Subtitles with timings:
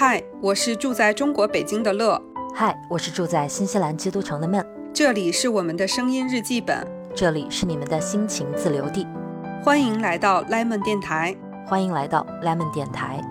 [0.00, 2.18] 嗨，我是住在中国北京的乐，
[2.54, 9.06] 嗨，我是住在新西兰基督城的闷，这里是我们的声音日记本，这里是你们的心情自留地，
[9.62, 11.36] 欢迎来到 Lemon 电台，
[11.66, 13.22] 欢迎来到 Lemon 电台。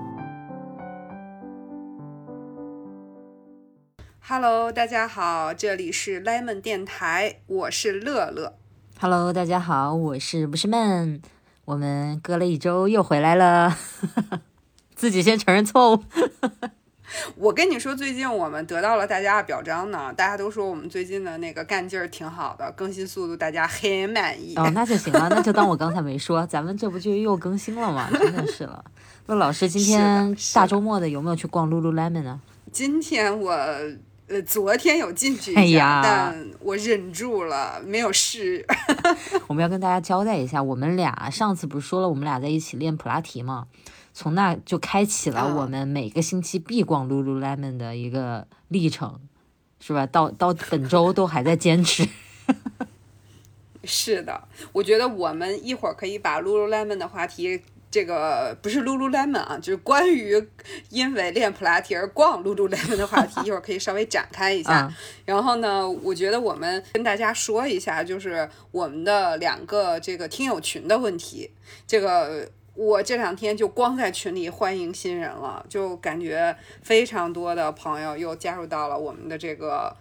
[4.21, 8.53] Hello，大家好，这里是 Lemon 电台，我是乐乐。
[8.99, 11.19] Hello，大家好，我是不是闷？
[11.65, 13.75] 我们隔了一周又回来了，
[14.99, 16.03] 自己先承认错误。
[17.37, 24.55] 我跟你说，最近我们得到了大家的表彰呢，大家都说我们最近的那个干劲儿挺好的，更新速度大家很满意。
[24.57, 28.09] 哦，那就行了，那就当我刚才没说，咱们这不就又更新了吗？
[28.11, 28.83] 真的是了。
[29.27, 32.41] 那老师，今天大周末的有没有去逛 Lululemon 呢？
[32.71, 33.51] 今天我
[34.27, 38.63] 呃昨天有进去一下，哎呀但我忍住了，没有试。
[39.47, 43.65] 我们要跟大家交代一下，我们俩上次不是说了，我们俩在一起练普拉提吗？
[44.13, 49.19] 从那就开启了啊我们每个星期必逛 Lululemon 的一个历程，
[49.79, 50.05] 是吧？
[50.05, 52.07] 到到本周都还在坚持。
[53.85, 60.45] 是的，我觉得我们一会儿可以把 Lululemon 的话题，这个不是 Lululemon 啊，就是关于
[60.89, 64.85] 因为练普拉提而逛 Lululemon 的话题， 一会儿可以稍微展开一下。
[64.87, 71.51] 嗯然后呢，我觉得我们跟大家说一下，就是我们的两个这个听友群的问题。
[71.87, 72.49] 这个
[72.79, 79.93] 我这两天就光在群里欢迎新人了，就感觉非常多的朋友又加入到了我们的这个。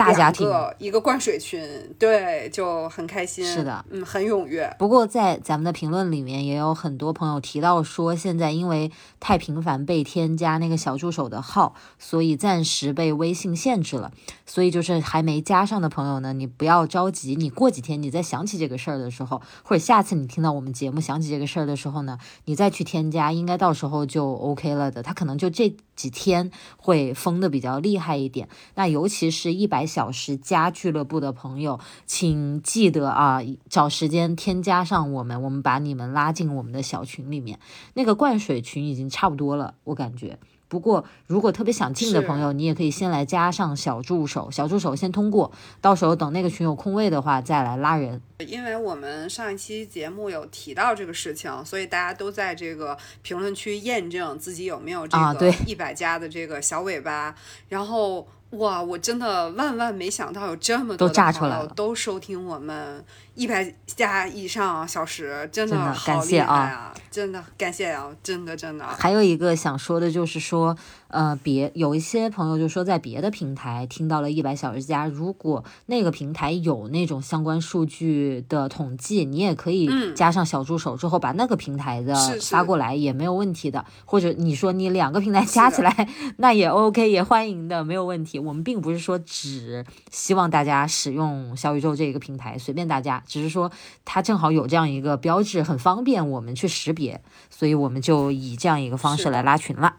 [0.00, 0.48] 大家庭
[0.78, 1.62] 一个灌水群，
[1.98, 3.44] 对，就很开心。
[3.44, 4.74] 是的，嗯，很踊跃。
[4.78, 8.90] 不过在咱们的评论里面也有很多朋友提到说，现在因为
[9.20, 14.10] 太频繁被添加那个小助手的号，所以暂时被微信限制了。
[14.46, 25.02] 所以就是还没加上的朋友呢，你不要着急，你过几天你再想起这个事儿的时候，或者下次你听到我们节目想起这个事儿的时候呢，你再去添加，应该到时候就 OK 了的。
[25.02, 28.48] 他可能就这几天会封的比较厉害一点。
[28.74, 37.58] 那尤其是一百小时加俱乐部的朋友，请记得啊，找时间添加上我们，我们把你们拉进我们的小群里面。
[37.92, 40.38] 那个灌水群已经差不多了，我感觉。
[40.70, 45.50] 不过，如果特别想进的朋友，你也可以先来加上小助手，小助手先通过，
[45.80, 48.22] 到时候等那个群有空位的话，再来拉人。
[48.46, 57.34] 因为我们上一期节目有提到这个事情，所以大家都在这个评论区验证自己有没有这个一百加的这个小尾巴。
[57.68, 66.94] 然后哇，我真的万万没想到有这么多朋友都收听我们一百加以上小时，真真的好感谢厉害啊啊！
[67.10, 68.10] 真的感谢啊！
[68.22, 68.84] 真的真的。
[68.86, 70.76] 还有一个想说的就是说，
[71.10, 83.84] 呃，别有一些朋友就说在别的平台听到了一百小时加，如果那个平台有那种相关数据的统计，你也可以嗯加上小助手之后把那个平台的发过来也没有问题的。
[84.04, 88.38] 或者你说你两个平台加起来，那也 OK，也欢迎的，没有问题。
[88.38, 93.70] 我们并不是说只希望大家使用小宇宙这个平台，随便大家，只是说
[94.04, 99.96] 它正好有这样一个标志，很方便我们去识别，所以我们就以这样一个方式来拉群了。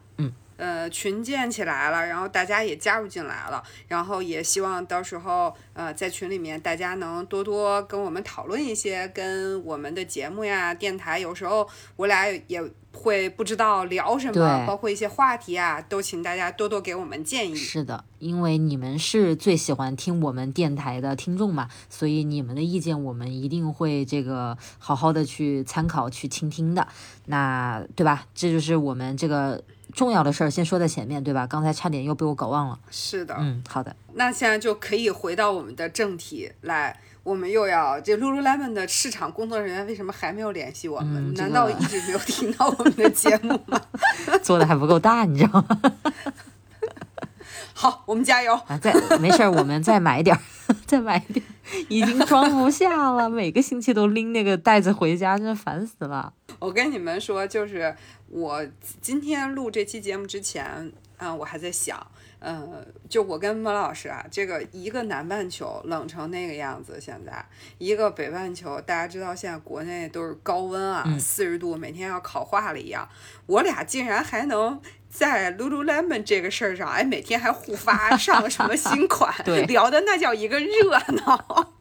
[0.61, 0.81] 嗯。
[0.81, 11.67] 呃，群建起来了，然后大家也加入进来了，然后也希望到时候呃在群里面大家能多多跟我们讨论一些跟我们的节目呀、电台，有时候
[11.97, 12.63] 我俩也
[12.93, 17.55] 会不知道聊什么，包括一些话题啊，都请大家多多给我们建议。
[17.55, 26.87] 是的，因为你们是最喜欢听我们电台的听众嘛，所以你们的意见我们一定会这个好好的去参考、去倾听的。
[27.25, 28.25] 那对吧？
[28.33, 29.63] 这就是我们这个
[29.93, 31.45] 重要的事儿，先说在前面，对吧？
[31.47, 32.79] 刚才差点又被我搞忘了。
[32.89, 33.95] 是的，嗯，好的。
[34.13, 36.99] 那现在就可以回到我们的正题来。
[37.23, 41.31] 我们又要这 Lululemon 的市场工作人员为什么还没有联系我们？
[41.35, 43.79] 难道一直没有听到我们的节目吗？
[44.41, 45.79] 做的还不够大，你知道吗？
[47.73, 48.55] 好，我们加油！
[48.67, 50.41] 啊，再没事儿，我们再买点儿，
[50.87, 53.29] 再买点儿，已经装不下了。
[53.29, 56.33] 每个星期都拎那个袋子回家，真的烦死了。
[56.57, 57.95] 我跟你们说，就是
[58.31, 58.65] 我
[59.01, 62.05] 今天录这期节目之前，嗯，我还在想，
[62.39, 67.45] 嗯，就我跟孟老师啊，这个一个南半球冷成那个样子，现在
[67.77, 73.07] 一个北半球，大家知道现在国内都是高温啊，嗯四十度，每天要烤化了一样，
[73.47, 74.81] 我俩竟然还能。
[75.11, 81.73] 在 Lululemon 这个事儿上，哎，每天还互发 上什么新款，对聊的那叫一个热闹。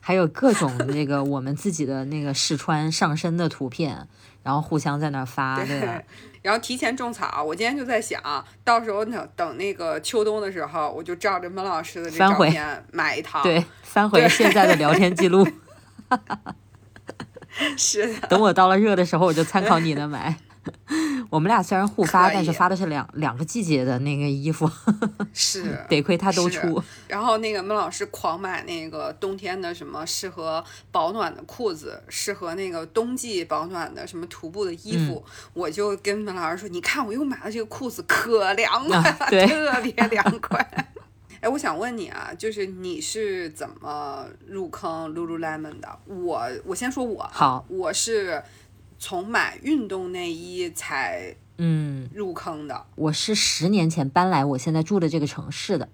[0.00, 4.08] 还有各种那个我们自己的那个试穿上身的图片，
[4.42, 6.00] 然后互相在那儿发，对吧？
[6.42, 8.18] 然后提前种草，我今天就在想，
[8.64, 13.42] 到时候等等那个秋冬的时候，我就照着孟老师的这照片买一 套。
[13.42, 15.46] 对，翻回现在的聊天记录，
[17.76, 20.34] 是的，等我到了热的时候，我就参考你的买。
[21.30, 24.70] 我们俩虽然互发，但是发的是两两个季节的那个衣服，
[25.32, 25.84] 是。
[25.88, 26.82] 得亏他都出。
[27.08, 35.32] 然后那个孟老师狂买那个冬天的什么适合保暖的裤子，适合那个冬季保暖的什么徒步的衣服，嗯。
[35.54, 39.12] 我就跟孟老师说：“你看，我又买了这个裤子，可凉快了，
[39.46, 40.58] 特别凉快。”
[41.40, 45.88] 哎，我想问你啊，就是你是怎么入坑 Lululemon 的？
[46.04, 47.64] 我我先说我啊，好。
[47.68, 48.42] 我是
[49.00, 52.84] 从买运动内衣才嗯，入坑的。
[52.96, 55.88] 我是十年前搬来我现在住的这个城市的，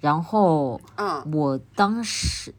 [0.00, 2.52] 然后嗯我当时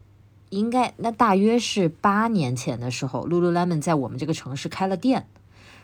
[0.48, 5.26] 应该那大约是八年前的时候，Lululemon 在我们这个城市开了店。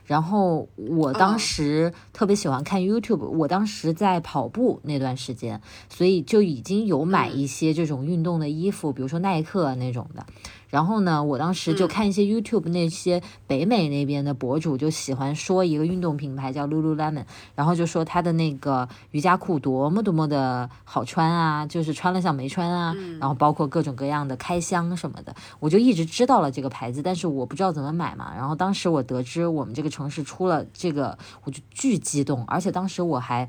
[0.07, 10.25] 然后我当嗯时特别喜欢看 YouTube，、我当时在跑步那段时间，所以就已经有买一些这种运动的衣服，比如说耐克啊那种的。
[10.69, 17.25] 然后呢，我当时就嗯看一些 YouTube 那些北美那边的博主，就喜欢说一个运动品牌叫 Lululemon，
[17.55, 28.33] 然后就说它的那个瑜伽裤多么多么的好穿啊，就是穿了像没穿啊，然后包括各种各样的开箱什么的，我就一直知道了这个牌子，但是我不知道怎么买嘛。
[28.37, 33.49] 然后当时我得知我们这个城市出了这个，我就巨激动，而且当时我还。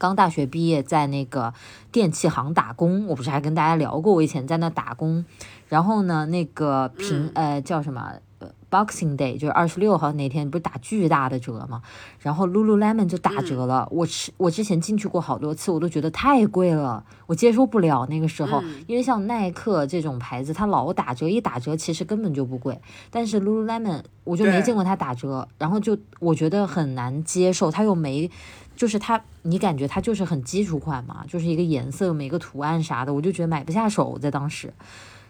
[0.00, 1.52] 刚大学毕业，在那个
[1.90, 5.24] 电器行打工，我不是还跟大家聊过，我以前在那打工。
[5.68, 11.82] 然后呢，那个平、呃叫什么呃 Boxing Day，就是二十六号那天，不是打巨大的折吗？
[12.20, 13.86] 然后 Lululemon 就打折了。
[13.90, 18.62] 我吃我之前进去过好多次，我都觉得太贵了，我接受不了那个时候。
[18.86, 22.80] 因为像耐克这种牌子，它老打折，一打折其实根本就不贵。
[23.10, 28.30] 但是 Lululemon 我就没见过它打折，然后就我觉得很难接受，它又没。
[28.76, 34.72] 就是它，你感觉它就是很基础款嘛，就是一个颜色，每个图案啥的，我就觉得买不下手，在当时。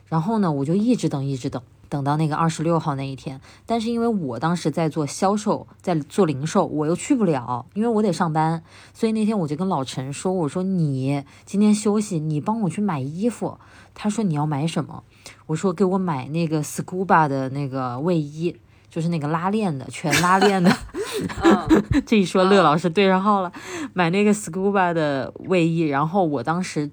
[0.08, 3.40] 然后呢，我就一直等，一直等，等到那个二十六号那一天。
[3.66, 8.62] 但是因为我当时在做销售，在做零售，我又去不了，因为我得上班。
[8.94, 13.58] 所以那天我就跟老陈说：“我说你今天休息，你帮我去买衣服。”
[13.94, 15.02] 他说：“你要买什么？”
[15.46, 18.56] 我说：“给我买那个 Scuba 的那个卫衣，
[18.88, 20.70] 就是那个拉链的，全拉链的。
[21.42, 23.52] ”嗯这一说，乐老师对上号了，
[23.92, 26.88] 买那个 scuba 的卫衣，然后我当时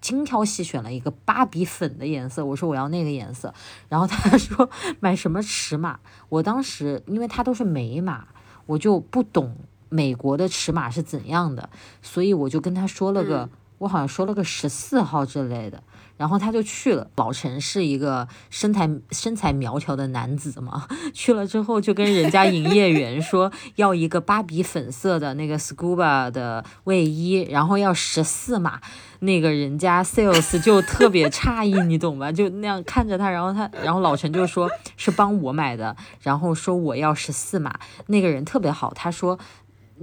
[0.00, 3.52] 精挑细选了一个芭比粉的颜色，我说我要那个颜色，
[3.88, 4.68] 然后他 说
[5.00, 5.98] 买什么尺码，
[6.28, 8.28] 我当时因为它都是美码，
[8.66, 9.56] 我就不懂
[9.88, 11.68] 美国的尺码是怎样的，
[12.02, 13.48] 所以我就跟他说了个，
[13.78, 15.82] 我好像说了个十四号之类的。
[16.16, 17.10] 然后他就去了。
[17.16, 28.80] 老陈是一个身材身材苗条的男子嘛，去了之后就跟人家营业员说要一个芭比粉色的那个 scuba 的卫衣，然后要十四码。
[29.20, 32.30] 那个人家 sales 就特别诧异，你懂吧？
[32.30, 37.80] 就那样看着他，然后他，然后老陈就说是帮我买的，然后说我要十四码。
[38.08, 39.38] 那个人特别好，他说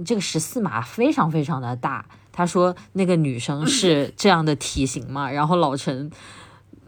[0.04, 2.04] 这个十四码非常非常的大。
[2.36, 6.10] 他说那个女生是这样的体型嘛，然后老陈，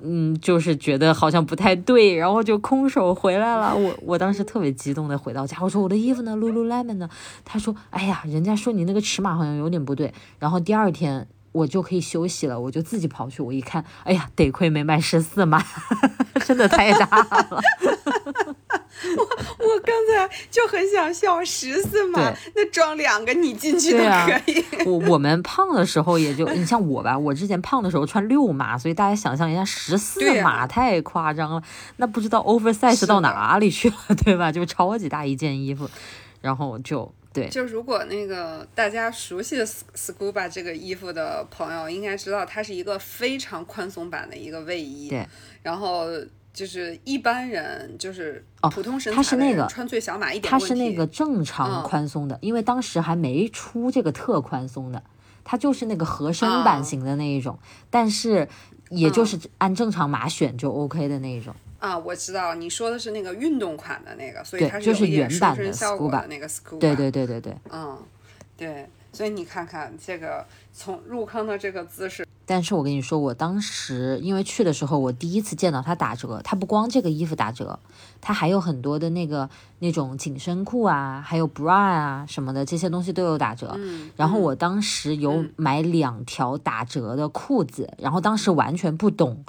[0.03, 3.77] 嗯，就是觉得好像不太对，然后就空手回来了。
[3.77, 7.09] 我我当时特别激动的回到家，我说我的衣服呢，Lululemon 呢？
[7.45, 10.13] 他说，哎呀，人家说你那个尺码好像有点不对。
[10.41, 15.65] 然后第二天我就可以休息了，我就自己跑去，我一看，哎呀，得亏没买十四码，
[16.45, 17.63] 真的太大了。
[19.17, 19.23] 我
[19.67, 24.65] 我刚才就很想笑，十四码那装两个你进去都可以。
[24.87, 31.63] 我我们胖的时候也就，你像我吧，我之前胖的时候穿六码，所以大家想象一下，十四码太夸张了，
[31.97, 34.51] 那不知道 oversize 到哪里去了，对吧？
[34.51, 35.89] 就超级大一件衣服，
[36.41, 45.11] 然后就对，就如果那个大家熟悉的 Scuba 这个衣服的朋友，应该知道它是一个非常宽松版的一个卫衣。
[45.11, 45.27] 对。
[45.63, 46.07] 然后
[46.57, 49.23] 就是一般人就是哦普通身材
[49.69, 55.03] 穿最小码一点它问题是那个正常嗯宽松的，因为当时还没出这个特宽松的，
[55.45, 57.59] 它就是那个合身版啊型的那一种，
[57.91, 58.49] 但是
[58.89, 61.55] 也就是按正常码选就 OK 的那一种。
[61.79, 66.79] 啊，我知道你说的是那个运动款的那个，所以它是就是原版的瘦身效果 Scuba 的那个 Scuba。
[66.79, 67.55] 对对对对对。
[67.71, 68.03] 嗯，
[68.57, 77.79] 对，所以你看看这个从入坑的这个姿势，但是我跟你说，我当时因为去的时候，我第一次见到它打折，它不光这个衣服打折，
[78.21, 79.51] 它还有很多的那个
[79.81, 83.73] 那种紧身裤啊，还有 bra 啊什么的，这些东西都有打折。
[83.77, 89.45] 嗯，然后我当时有买两条打折的裤子，然后当时完全不懂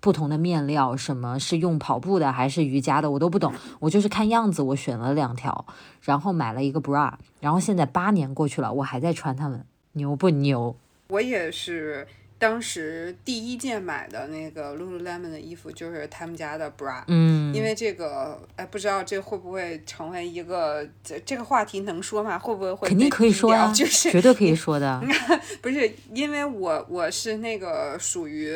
[0.00, 3.54] 不同的面料，什么是用跑步的还是瑜伽的，我都不懂。
[3.80, 5.64] 我就是看样子，我选了两条，
[6.02, 10.76] 然后买了一个 bra，然后现在八年过去了，我还在穿它们，牛不牛？
[11.08, 12.06] 我也是
[12.42, 22.36] 当时第一件买的那个 Lululemon 的衣服就是他们家的 bra，嗯，因为这个，哎，不知道这会不会成为一个这这个话题能说吗？
[22.36, 25.00] 会不会会肯定可以说呀，就是绝对可以说的。
[25.62, 28.52] 不是因为我我是那个属于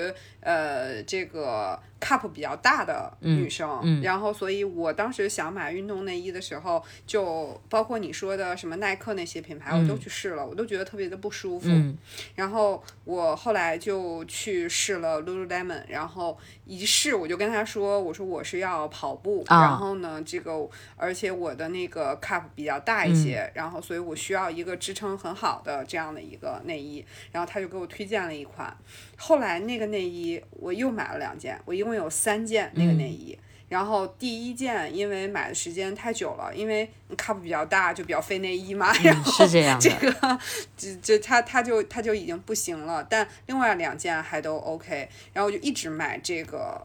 [0.46, 4.00] 呃这个 cup 比较大的女生，嗯。
[4.00, 11.68] 然后所以我当时想买运动内衣的时候，就包括你说的什么耐克那些品牌，我都去试了，我都觉得特别的不舒服。
[11.68, 11.98] 嗯。
[12.36, 19.62] 然后我后来就去试了 Lululemon，然后一试我就跟他说，我说我是要跑步，啊。
[19.62, 20.52] 然后呢，这个
[20.94, 23.52] 而且我的那个 cup 比较大一些，嗯。
[23.54, 28.76] 然后所以我需要一个支撑很好的这样的一个内衣，然后他就给我推荐了一款，
[29.16, 33.38] 后来那个内衣我又买了两件，我一共有三件那个内衣。
[33.68, 40.12] 然后第一件因为买的时间太久了，因为 cup 比较大，就比较费内衣嘛，然嗯，后是这样这的。
[40.12, 40.38] 个
[40.76, 46.80] 这这它它就它就已经不行了，但另外两件还都 OK，然后我就一直买这个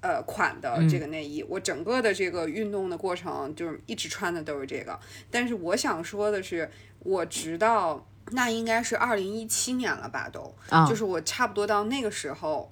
[0.00, 4.98] 呃款的这个内衣，我整个的这个运动的过程就是一直穿的都是这个，
[5.30, 6.70] 但是我想说的是，
[7.00, 12.68] 我直到那应该是二零一七年了吧都，啊就是我差不多到那个时候，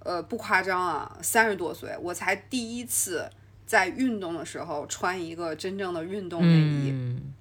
[0.00, 3.30] 呃不夸张啊，三十多岁我才第一次
[3.66, 6.90] 在运动的时候穿一个真正的运动内衣。
[6.90, 7.32] 嗯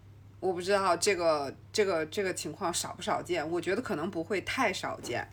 [0.41, 5.23] 我不知道这个这个这个情况少不少见，我觉得可能不会太少见。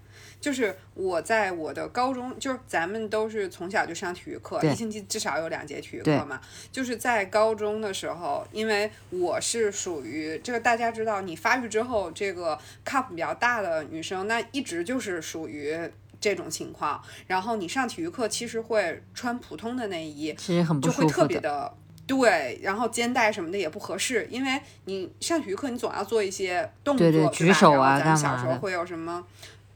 [0.41, 6.41] 就是我在我的高中，就是咱们都是从小就上体育课，一星期至少有两节体育课嘛。
[6.71, 15.79] 就是在高中的时候，因为我是属于这个大家知道，你发育之后，这个 cup 比较大的女生，那一直就是属于。
[16.21, 21.29] 这种情况，然后你上体育课其实会穿普通的内衣，其实很不就会特。
[21.29, 21.73] 别的
[22.09, 29.25] 对，然后肩带什么的也不合适，因为你上体育课你总要做一些动作，对对举手啊咱们小干嘛的时候会有什么？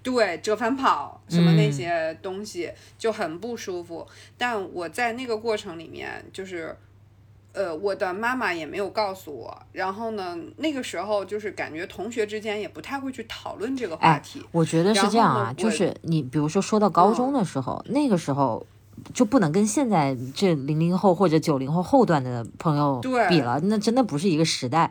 [0.03, 4.07] 对，折返跑什么那嗯些东西、就很不舒服。
[4.37, 6.77] 但我在那个过程里面，就是，
[7.53, 9.63] 呃，我的妈妈也没有告诉我。
[9.73, 14.45] 然后呢，那个时候就是感觉同学之间也不太会去讨论这个话哎题。
[14.51, 18.67] 我觉得是这样啊，就是你比如说说到高中的时候，那个时候
[19.15, 24.91] 就不能跟现在这零零后或者九零后后段的朋友对比了，那真的不是一个时代。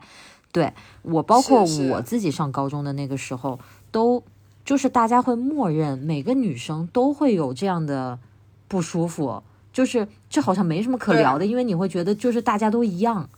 [0.54, 3.58] 对我，包括我自己上高中的那个时候，
[3.90, 4.22] 都
[4.64, 8.20] 就是大家会默认每个女生都会有这样的
[8.68, 9.42] 不舒服，
[9.74, 13.30] 就是这好像没什么可聊的，因为你会觉得就是大家都一样，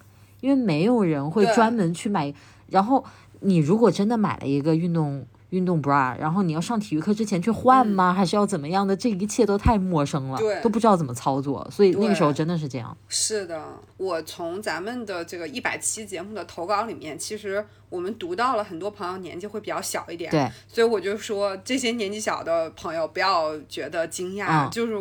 [0.41, 2.33] 因为没有人会专门去买。
[2.69, 3.03] 然后
[3.41, 8.11] 你如果真的买了一个运动运动 bra，然后你要上体育课之前去换吗？
[8.11, 8.95] 还是要怎么样的？
[8.95, 12.97] 这一切都太陌生了，嗯对都不知道怎么操作，所以那个时候真的是这样。
[13.07, 13.63] 是的，
[13.97, 24.97] 我从咱们的这个一百期节目的投稿里面，其实我们读到了很多朋友年纪会比较小一点，对，所以我就说这些年纪小的朋友不要觉得惊讶，嗯就是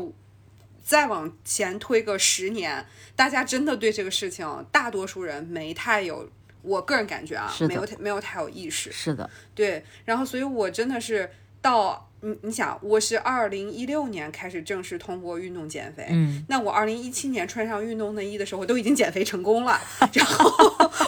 [0.82, 2.84] 再往前推个十年，
[3.16, 6.28] 大家真的对这个事情，大多数人没太有，
[6.62, 11.28] 我个人感觉啊没有太没有太有意识，是的，对，然后所以我真的是
[11.60, 19.80] 到你你想，我是二零一六年开始正式通过运动减肥，嗯，那我二零一七年穿上运动内衣的时候，我都已经减肥成功了，
[20.14, 20.48] 然后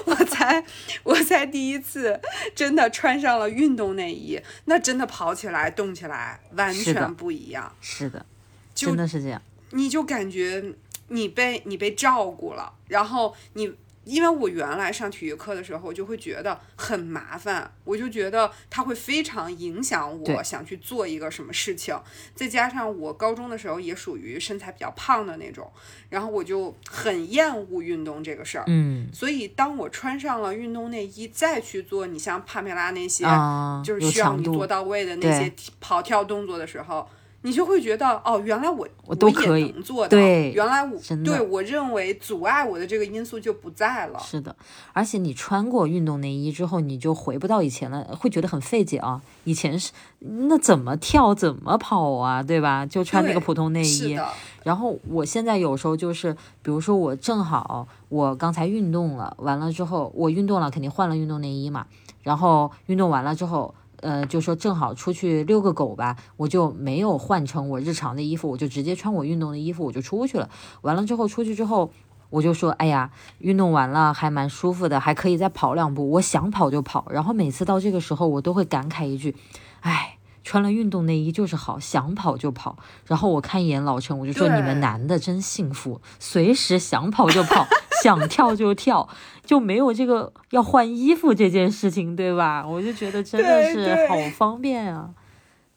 [0.07, 0.65] 我才
[1.05, 2.21] 我才第一次
[2.55, 8.27] 真的穿上了运动内衣，那真的跑起来动起来完全不一样，是的，
[8.75, 9.41] 就真的是这样。
[9.71, 10.75] 你就感觉
[11.09, 13.73] 你被你被照顾了，然后你。
[14.05, 21.99] 因为我原来上体育课的时候，我就会觉得很麻烦，我就觉得它会非常影响我想去做一个什么事情。
[22.35, 25.71] 再加上我高中的时候也属于身材比较胖的那种，
[26.11, 28.65] 然后我就很厌恶运动这个事儿。
[28.67, 37.09] 嗯所以当我穿上了运动内衣，再去做你像帕梅拉那些，啊，就是需要你做到位的那些跑跳动作的时候，
[37.47, 40.09] 你就会觉得哦，原来我我都可以做到。
[40.09, 44.19] 对原来我对我认为阻碍我的这个因素就不在了。
[44.19, 44.57] 是的，
[44.95, 49.21] 而且你穿过运动内衣之后，你就回不到以前了，会觉得很费解啊。
[49.45, 52.87] 以前是那怎么跳怎么跑啊，对吧？
[52.87, 54.19] 就穿那个普通内衣。
[54.63, 56.33] 然后我现在有时候就是，
[56.63, 61.85] 比如说我正好我刚才运动了，完了之后我运动了，肯定换了运动内衣嘛。
[62.23, 63.75] 然后运动完了之后，
[64.05, 70.49] 呃，就说正好出去遛个狗吧，我就没有换成我日常的衣服，我就直接穿我运动的衣服我就出去了。
[70.83, 71.91] 完了之后出去之后。
[72.31, 76.11] 我就说，哎呀，运动完了还蛮舒服的，还可以再跑两步。
[76.11, 79.37] 我想跑就跑，然后每次到这个时候，我都会感慨一句，
[79.83, 82.77] 哎，穿了运动内衣就是好，想跑就跑。
[83.07, 87.69] 然后我看一眼老陈，我就说你们男的真幸福，随时想跑就跑，
[88.05, 89.09] 想跳就跳，
[89.47, 92.63] 就没有这个要换衣服这件事情，对吧？
[92.67, 95.09] 我就觉得真的是好方便啊。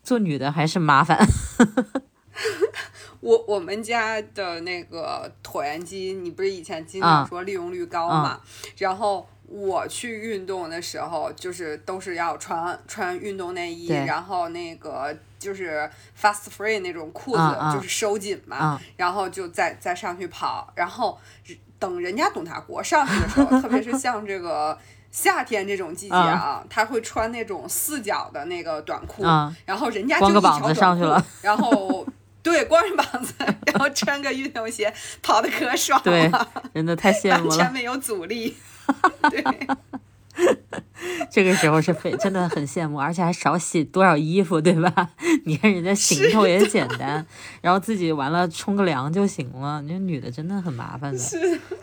[0.04, 1.18] 做女的还是麻烦。
[3.22, 8.42] 我我们家的那个椭圆机，你不是以前经常说利用率高嘛？
[8.78, 21.18] 然后我去运动的时候，就是都是要穿穿运动内衣，然后那个就是 fast free 那种裤子，就是收紧嘛，然后就再再上去跑，然后
[21.80, 24.78] 等人家董大国上去的时候，特别是像这个
[25.12, 29.24] 夏天这种季节啊，他会穿那种四角的那个短裤，
[29.66, 32.06] 然后人家就一条短裤，然后。
[32.44, 33.34] 对，光着膀子，
[33.66, 36.04] 然后穿个运动鞋，跑的可爽了。
[36.06, 36.32] 对，
[36.74, 38.56] 真的太羡慕了，完全没有阻力。
[39.30, 39.44] 对，
[41.32, 45.12] 这个时候是非真的很羡慕，而且还少洗多少衣服，对吧？
[45.46, 47.26] 你看人家行头也简单，
[47.62, 49.82] 然后自己完了冲个凉就行了。
[49.82, 51.20] 你说女的真的很麻烦的，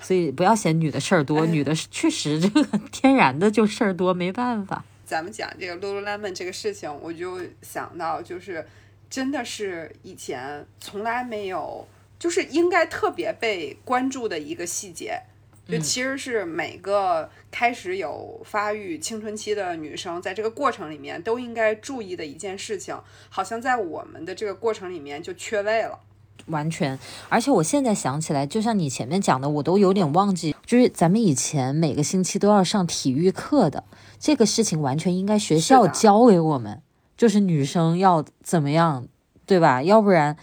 [0.01, 4.85] 所以不要嫌女的事儿多，女的确实这个天然的就事儿多，没办法。
[5.05, 8.67] 咱们讲这个 lululemon 这个事情，我就想到就是。
[9.11, 11.87] 真的是以前从来没有，
[12.19, 15.23] 就是应该特别被关注的一个细节，
[15.67, 22.99] 就其实是每个开始有发育青春期的女生，在这个过程里面都应该注意的一件事情，
[23.31, 26.01] 好像在我们的这个过程里面就缺位了。
[26.47, 26.99] 完全，
[27.31, 33.85] 而且我现在想起来，就像你前面讲的，我都有点忘记，就是咱们以前每个星期都要上体育课的
[34.19, 36.83] 这个事情，完全应该学校教给我们。
[37.17, 39.07] 就是女生要怎么样，
[39.47, 39.83] 对吧？
[39.83, 40.37] 要不然，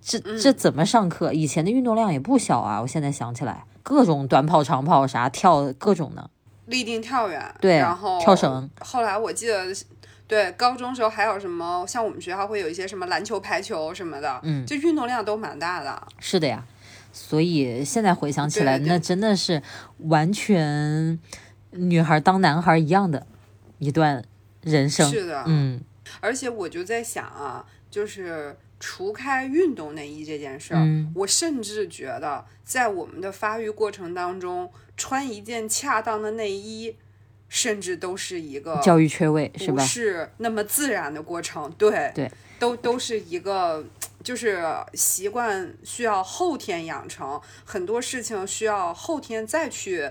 [0.00, 1.32] 这这怎么上课？
[1.32, 2.80] 以前的运动量也不小啊！
[2.80, 6.30] 我现在想起来，各种短跑、长跑啥跳各种的，
[6.66, 8.68] 立定跳远，对，然后跳绳。
[8.80, 9.66] 后来我记得，
[10.26, 11.84] 对，高中时候还有什么？
[11.86, 16.02] 像我们学校会有一些什么篮球、排球什么的，嗯，就运动量都蛮大的。
[16.18, 16.64] 是的呀，
[17.12, 19.62] 所以现在回想起来，那真的是
[19.98, 21.18] 完全
[21.70, 23.26] 女孩当男孩一样的
[23.78, 24.24] 一段。
[24.62, 25.80] 人生是的，嗯，
[26.20, 30.84] 而且我就在想啊，就是除开运动内衣这件事儿，
[31.14, 36.96] 我甚至觉得在我们的发育过程当中，穿一件恰当的内衣，
[37.48, 39.84] 甚至都是一个教育缺位，是吧？
[39.84, 43.84] 是那么自然的过程，对对，都都是一个，
[44.24, 44.60] 就是
[44.94, 50.10] 习惯需要后天养成，很多事情需要后天再去。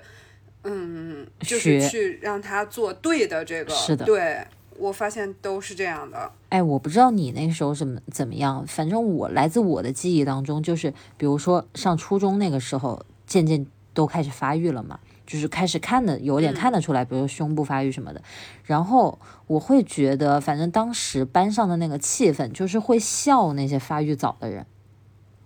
[0.63, 4.45] 嗯，就是去让他做对的这个，是的，对
[4.81, 6.31] 我发现都是这样的。
[6.49, 18.21] 哎，我不知道你那时候怎么怎么样，反正我来自我的记忆当中，就是比如说上初中那个时候，渐渐都开始发育了嘛，就是开始看的有点看得出来，比如胸部发育什么的。
[18.63, 24.65] 然后我会觉得，反正当时班上的那个气氛，就是会笑那些发育早的人。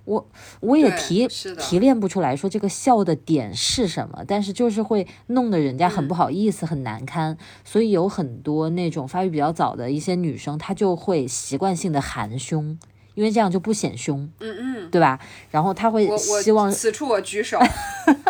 [0.06, 0.30] 我
[0.62, 1.28] 我也提
[1.60, 7.38] 提炼不出来说这个笑的点是什么，但是就是会弄得人家很不好意思，很难堪。
[7.64, 12.80] 所以有很多那种发育比较早的一些女生，她就会习惯性的含胸。
[13.16, 15.20] 因为这样就不显胸，嗯嗯，对吧？
[15.50, 17.60] 然后他会希望此处我举手，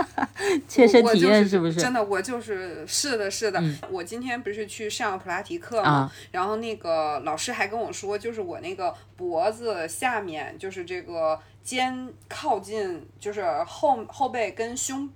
[0.67, 1.73] 切身体验是不是？
[1.73, 3.61] 真的，我就是是的，是的。
[3.91, 15.09] 我今天不是去上普拉提课嘛，然后那个老师还跟我说，就是我那个脖子下面，就是这个肩靠近，就是后后背跟胸。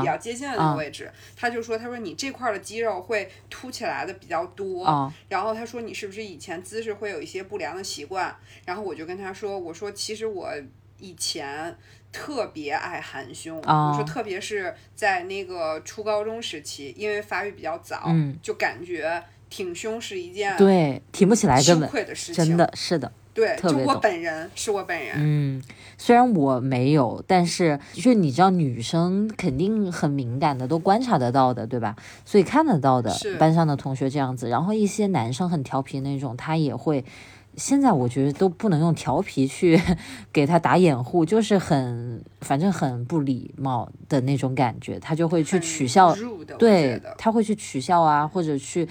[0.00, 8.34] 比较接近的那个位置，他就说：“他说你这块的肌肉会凸起来的比较多，然后他说你是不是以前姿势会有一些不良的习惯？
[8.64, 10.50] 然后我就跟他说：我说其实我
[10.98, 11.76] 以前
[12.10, 18.10] 特别爱含胸，我说特别是在那个初高中时期，因为发育比较早，
[18.42, 25.14] 就感觉挺胸是一件对挺不起来羞愧的事情，真的是的。”对，就我本人是我本人。
[25.16, 25.62] 嗯，
[25.98, 31.96] 虽然我没有，但是就你知道，女生肯定很敏感的，都观察得到的，对吧？
[32.24, 37.04] 所以看得到的，班上的同学这样子，然后一些男生很调皮那种，他也会。
[37.56, 39.80] 现在我觉得都不能用调皮去
[40.32, 46.12] 给他打掩护，就是很反正很不礼貌的那种感觉，他就会去取笑，
[46.58, 48.88] 对他会去取笑啊，或者去。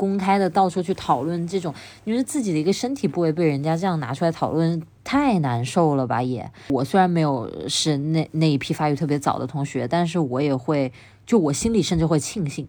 [0.00, 6.22] 公开的到处去讨论这种，你说自己的一个身体部位被人家这样拿出来讨论，太难受了吧？
[6.22, 10.90] 也，我虽然没有是那那一批发育特别早的同学，但是我也会，
[11.26, 12.66] 就我心里甚至会庆幸，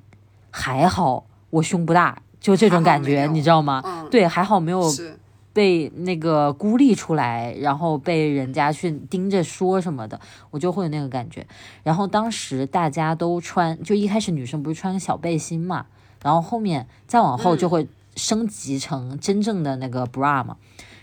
[0.50, 3.82] 还好我胸不大，就这种感觉，你知道吗？
[4.12, 4.84] 对，还好没有
[5.54, 11.48] 被那个孤立出来，然后被人家去盯着说什么的，我就会有那个感觉。
[11.84, 15.86] 然后当时大家都穿，就一开始女生不是穿个小背心嘛？
[16.24, 20.58] 然后后面再往后就会升级成真正的那个 bra 嘛，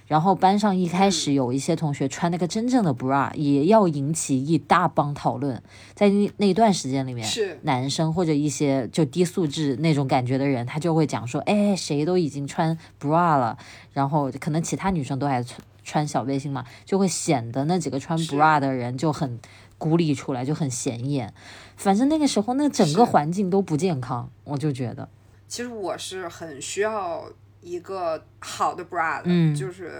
[0.07, 5.63] 然后班上一开始有一些同学穿那个真正的 bra，也要引起一大帮讨论。
[5.95, 7.59] 在那那段时间里面，是。
[7.63, 13.59] 男生或者一些就低素质那种感觉的人，他就会讲说，哎，谁都已经穿 bra 了，
[13.93, 15.43] 然后可能其他女生都还
[15.89, 19.41] 穿穿小背心嘛，就会显得那几个穿 bra 的人就很
[19.79, 21.33] 孤立出来，就很显眼。
[21.77, 25.09] 反正那个时候，那整个环境都不健康，我就觉得，
[25.49, 27.25] 其实我是很需要
[27.63, 29.55] 一个好的 bra 的，嗯。
[29.55, 29.91] 就是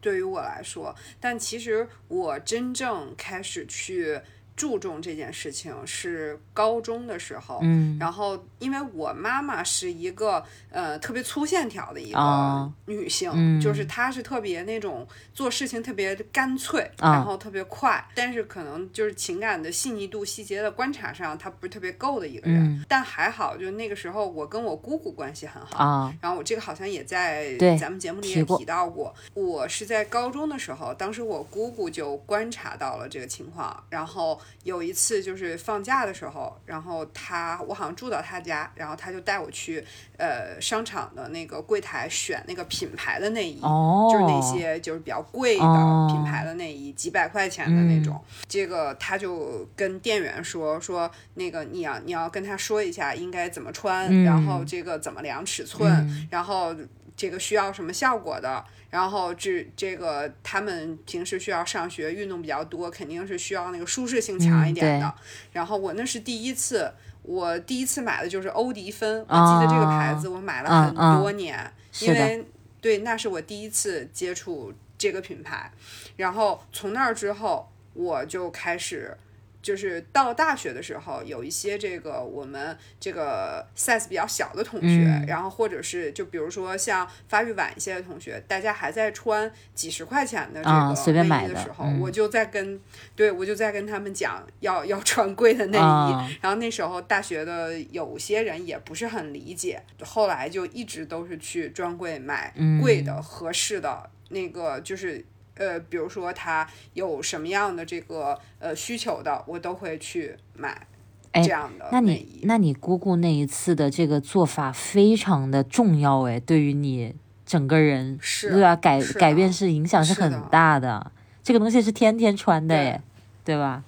[0.00, 4.20] 对于我来说，但其实我真正开始去
[4.58, 22.60] 注重这件事情是高中的时候，嗯然后因为我妈妈是一个呃特别粗线条的一个啊女性，嗯就是她是特别那种做事情特别干脆，啊然后特别快，但是可能就是情感的细腻度、细节的观察上，她不是特别够的一个人。
[22.60, 29.14] 嗯但还好，就那个时候我跟我姑姑关系很好，啊，然后我这个好像也在咱们节目里也提过提到过。
[29.34, 39.84] 我是在高中的时候，当时我姑姑就观察到了这个情况，然后有一次就是放假的时候，然后他我好像住到他家，然后他就带我去
[40.16, 43.60] 呃商场的那个柜台选那个品牌的内衣。
[43.62, 48.20] 哦，就是那些就是比较贵的哦品牌的内衣，几百块钱的那种。
[48.46, 56.74] 这个他就跟店员说说那个你要你要跟他说一下应该怎么穿，嗯然后这个怎么量尺寸，嗯然后
[57.18, 58.64] 这个需要什么效果的。
[58.90, 65.06] 然后这这个他们平时需要上学，运动比较多，肯定是需要那个舒适性强一点的。
[65.06, 65.12] 嗯
[65.52, 66.90] 然后我那是第一次，
[67.22, 72.42] 我第一次买的就是欧迪芬，我记得这个牌子我买了很多年，因为
[72.80, 75.70] 对，那是我第一次接触这个品牌，
[76.16, 79.14] 然后从那儿之后，我就开始。
[79.60, 85.26] 就是到大学的时候，有一些这个我们这个 size 比较小的同学，嗯。
[85.26, 92.00] 然后或者是就比如说像发育晚一些的同学，大家还在穿几十块钱的这啊个随便买的内衣的时候，嗯。
[92.00, 92.80] 我就在跟
[93.16, 96.30] 对我就在跟他们讲要要穿贵的内衣，啊。
[96.40, 102.80] 然后那时候大学的有些人也不是很理解，后来就一直都是去专柜买嗯。
[102.80, 105.24] 贵的、合适的那个，就是
[105.58, 110.86] 呃，比如说他有什么样的这个呃需求的，我都会去买
[111.32, 112.40] 哎这样的那你。
[112.44, 118.76] 那你姑姑那一次的这个做法非常的重要哎，对于你整个人是对吧？
[118.76, 121.12] 改改变是影响是很大的。
[121.42, 123.02] 这个东西是天天穿的对哎，
[123.44, 123.82] 对吧？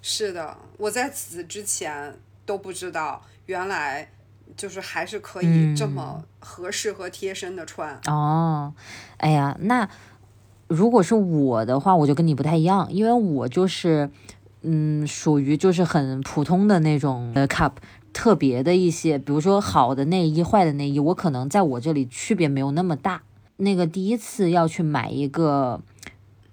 [0.00, 2.14] 是的，我在此之前
[2.46, 4.08] 都不知道，原来
[4.56, 8.00] 就是还是可以这么合适和贴身的穿。
[8.06, 8.72] 哦，
[9.18, 9.86] 哎呀，那
[10.68, 14.10] 如果是我的话，我就跟你不太一样，因为我就是，
[14.62, 17.72] 嗯，属于就是很普通的那种的 cup，
[18.12, 23.22] 特别的一些，比如说好的内衣、坏的内衣，我可能在我这里区别没有那么大。
[23.56, 25.80] 那个第一次要去买一个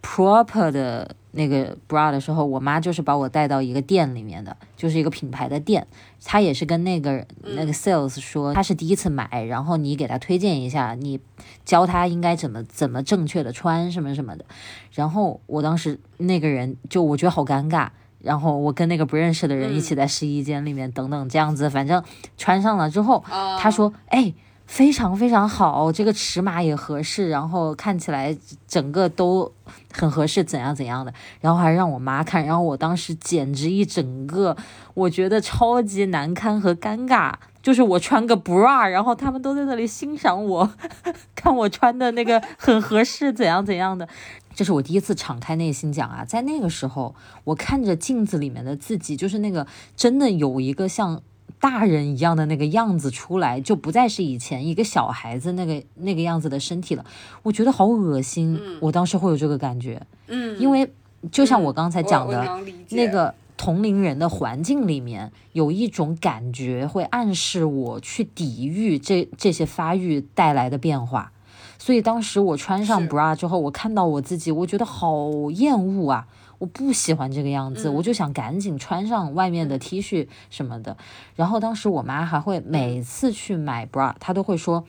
[0.01, 5.85] proper 的那个 bra 的时候，我妈就是把我带到一个店里面的，就是一个品牌的店，
[6.23, 11.19] 她也是跟那个那个 sales 说，她是第一次买，然后你给她推荐一下，你
[11.63, 14.45] 教她应该怎么怎么正确的穿什么什么的。
[14.93, 17.89] 然后我当时那个人就我觉得好尴尬。
[18.21, 22.03] 然后我跟那个不认识的人一起在试衣间里面等等这样子，反正
[22.37, 24.33] 穿上了之后，啊他说：“哎，
[24.65, 28.35] 非常非常好，这个尺码也合适，然后看起来
[28.67, 29.51] 整个都
[29.93, 34.57] 很合适，怎样怎样的。”然后还让我妈看，然后我当时简直一整个，
[34.93, 37.33] 我觉得超级难堪和尴尬。
[37.61, 40.71] 就是我穿个 bra，然后他们都在那里欣赏我，
[41.33, 44.07] 看我穿的那个很合适，怎样怎样的。
[44.53, 51.21] 这是我第一次敞开内心讲啊，在那个时候，我看着镜子里面的自己，就是那个真的有一个像
[51.65, 57.03] 大人一样的那个样子出来，就不再是以前一个小孩子那个那个样子的身体了。
[57.41, 60.87] 我觉得好恶心，我当时会有这个感觉，嗯，因为
[61.31, 62.47] 就像我刚才讲的，
[62.91, 71.31] 那个同龄人的环境里面有一种感觉，会暗示我去抵御这这些发育带来的变化。
[71.79, 76.27] 所以当时我穿上 bra 之后，我看到我自己，我觉得好厌恶啊！
[76.57, 80.95] 我不喜欢这个样子，嗯我就想赶紧穿上外面的 T 恤什么的。
[81.35, 84.85] 然后当时我妈还会每次去买 bra，她都会说：“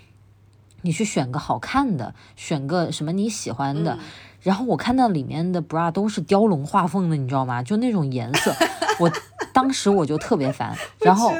[0.82, 3.94] 你去选个好看的，选个什么你喜欢的。
[3.94, 3.98] 嗯
[4.42, 7.60] 然后我看到里面的 bra 都是雕龙画凤的，你知道吗？
[7.64, 8.54] 就那种颜色，
[9.00, 9.10] 我
[9.52, 10.72] 当时我就特别烦。
[11.00, 11.32] 然后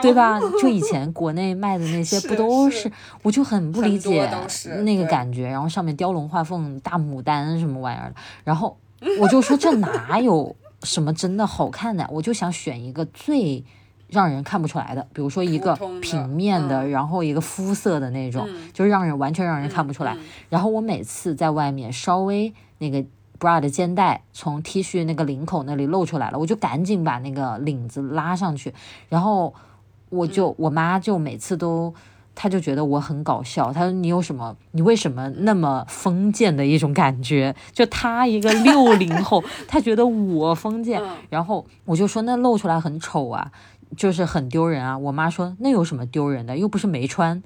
[0.00, 0.14] 对？
[0.14, 0.40] 吧？
[0.58, 4.26] 就以 前国内卖的那些不都是我就很不理解
[4.84, 5.48] 那个感觉。
[5.48, 8.74] 然后上面雕龙画凤、大牡丹什么玩意儿的，然后
[9.20, 12.06] 我就说这哪有什么真的好看的？
[12.10, 13.64] 我就想选一个最
[14.08, 20.14] 让人看不出来的，比如说一个平面的，嗯然后一个肤色的那种，嗯就是让人完全让人看不出来。
[20.14, 23.04] 嗯然后我每次在外面稍微那个
[23.38, 28.74] bra 的肩带从 T 恤那个领口那里露出来了，我就赶紧把那个领子拉上去，
[29.08, 29.54] 然后
[30.08, 31.94] 我嗯就、我妈就每次都。
[32.42, 34.56] 她就觉得我很搞笑，他说你有什么？
[34.70, 37.54] 你为什么那么封建的一种感觉？
[37.70, 43.52] 就他一个六零后， 他觉得我封建，嗯然后我就说那露出来很丑啊，
[43.94, 44.96] 就是很丢人啊。
[44.96, 47.42] 我妈说那有什么丢人的，又不是没穿。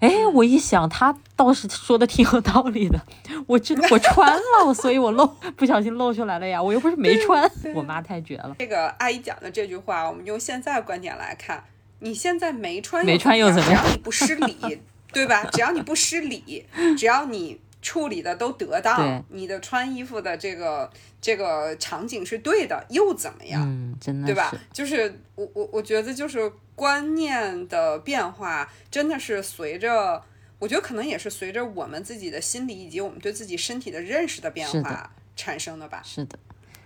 [0.00, 2.98] 哎，我一想，他倒是说的挺有道理的。
[3.46, 7.50] 我这我穿了，所以我露不小心露出来了呀，我又不是没穿。
[7.74, 11.62] 我妈太绝了，这个阿姨讲的这句话，我们用现在观点来看，
[12.00, 14.80] 你现在没穿没穿又又怎么样只要你不失礼，
[15.12, 15.44] 对吧？
[15.52, 23.62] 只要你不失礼，只要你处理的都得当，你的穿衣服的这个这个场景是对的，又怎么样？
[23.66, 24.52] 嗯，真的对吧，？
[24.72, 30.22] 就是我我我觉得就是观念的变化，真的是随着，
[30.58, 36.02] 我觉得可能也是随着我们自己的心理以及我们对自己身体的认识的变化产生的吧。
[36.04, 36.38] 是的。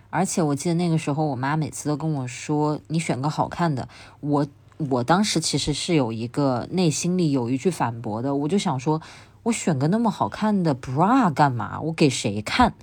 [0.09, 3.89] 而且我记得那个时候，我妈每次都跟我说：“你选个好看的。”
[4.21, 9.01] 我我当时其实是有一个内心里有一句反驳的，我就想说，
[9.43, 11.79] 我选个那么好看的 bra 干嘛？
[11.81, 12.73] 我给谁看？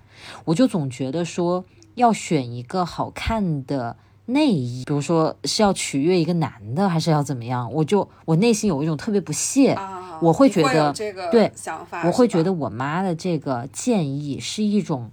[0.44, 7.72] 我就总觉得说要选一个好看的内衣，比如说是要取悦一个男的，还是要怎么样？
[7.72, 9.72] 我就我内心有一种特别不屑。
[9.72, 15.10] 啊，我会觉得这个对想法，我会觉得我妈的这个建议是一种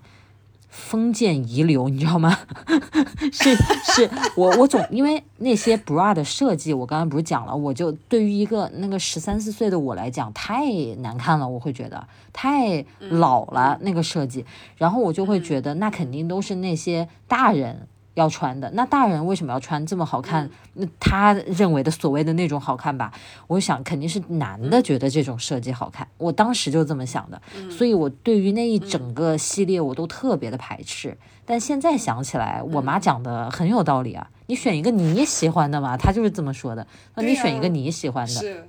[0.77, 2.37] 封建遗留，你知道吗？
[3.33, 10.63] 是是，我我总因为那些 bra 的设计，我刚才不是讲了，我就对于一个那个十三四岁的我来讲太
[10.99, 14.45] 难看了，我会觉得太老了、那个设计，
[14.77, 17.87] 然后我就会觉得那肯定都是那些大人。
[18.17, 20.49] 要穿的那大人为什么要穿这么好看？
[20.73, 23.13] 那他认为的所谓的那种好看吧，
[23.45, 26.08] 我想肯定是男的觉得这种设计好看。
[26.17, 31.15] 我当时就这么想的，所以我对于那一整个系列我都特别的排斥。
[31.45, 36.86] 但现在想起来，我妈讲的很有道理啊，你选一个你喜欢的嘛，她就是这么说的。
[37.13, 38.67] 那你选一个你喜欢的，是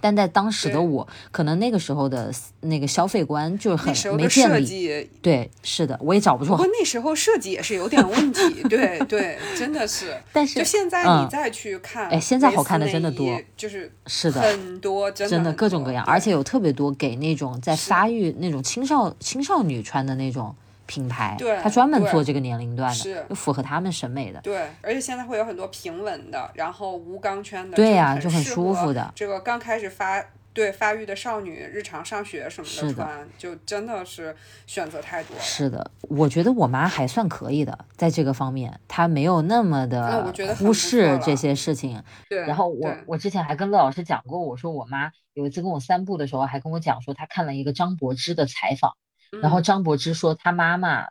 [0.00, 5.08] 但在当时的我，可能那个时候的那个消费观就是很没建立。
[5.20, 10.16] 对，是的，我也找不出不过那时候设计也是有点问题， 对对，真的是。
[10.32, 20.54] 但是就现在嗯你再去看，哎现在好看的真的多，就是是的，很多，真的各种各样，而且有特别多给那种在发育那种青少青少女穿的那种
[20.90, 24.40] 品牌，对它专门做这个年龄段是的，就符合他们审美的。
[24.40, 30.20] 对，而且现在会有很多平稳的，然后无钢圈的，对呀呀、就很舒服的这个刚开始发
[30.52, 34.34] 对发育的少女，日常上学什么是的穿，就真的是
[34.66, 35.40] 选择太多了。
[35.40, 42.02] 是的，我觉得我妈还算可以的，在这个方面，她没有那么的忽视这些事情。
[42.28, 48.94] 对，然后我我之前还跟乐老师讲过，我说我妈有一次跟我散步的时候，还跟我讲说，她看了一个张柏芝的采访，
[49.42, 51.06] 然后嗯张柏芝说，她妈妈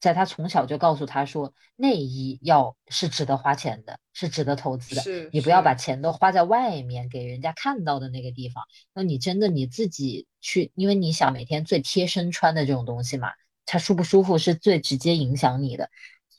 [0.00, 8.64] 在她从小就告诉她说，内衣要是值得花钱的，是值得投资的，你不要把钱都花在外面给人家看到的那个地方。
[8.94, 13.28] 那你真的你自己去，因为你想每天最贴身穿的这种东西嘛，
[13.64, 15.88] 它舒不舒服是最直接影响你的。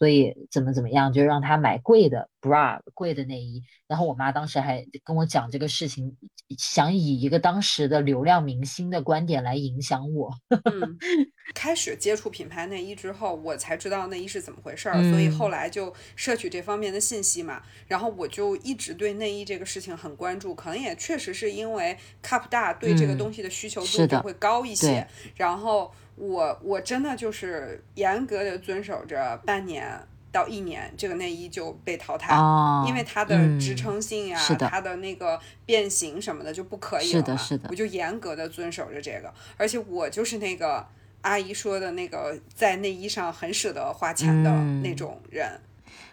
[0.04, 3.64] 所以怎么怎么样，就让他买贵的 bra、贵的内衣。
[3.88, 6.14] 然后我妈当时还跟我讲这个事情，
[6.58, 10.30] 想以一个当时的流量明星的观点来影响我。
[10.50, 10.98] 嗯，
[11.56, 17.64] 开始接触品牌内衣之后，我才知道内衣是怎么回事儿，所以嗯后来就摄取这方面的信息嘛。
[17.88, 25.32] 然后我就一直对内衣这个事情很关注，可能也确实是因为 Cup 大对这个嗯东西的需求度会高一些对。
[25.38, 30.00] 然后我我真的就是严格的遵守着半年
[30.32, 32.36] 到一年，这个内衣就被淘汰。
[32.36, 40.86] 哦，因为它的支嗯撑性呀、它的那个变形什么的就不可以是了是的是的我就严格的遵守着这个，而且我就是那个
[41.22, 45.60] 阿姨说的那个在内衣上很舍得花钱的嗯那种人。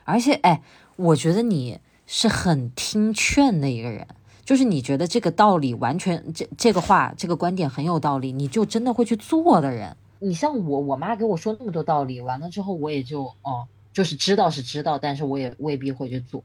[0.04, 0.62] 而且，哎，
[0.96, 4.06] 我觉得你是很听劝的一个人，
[4.50, 9.96] 就是你觉得这个道理完全这这个话这个观点很有道理，你就真的会去做的人。
[10.18, 16.42] 你像我，我妈给我说那么多道理，完了之后我也就哦，就是知道是知道，但是我也未必会去做。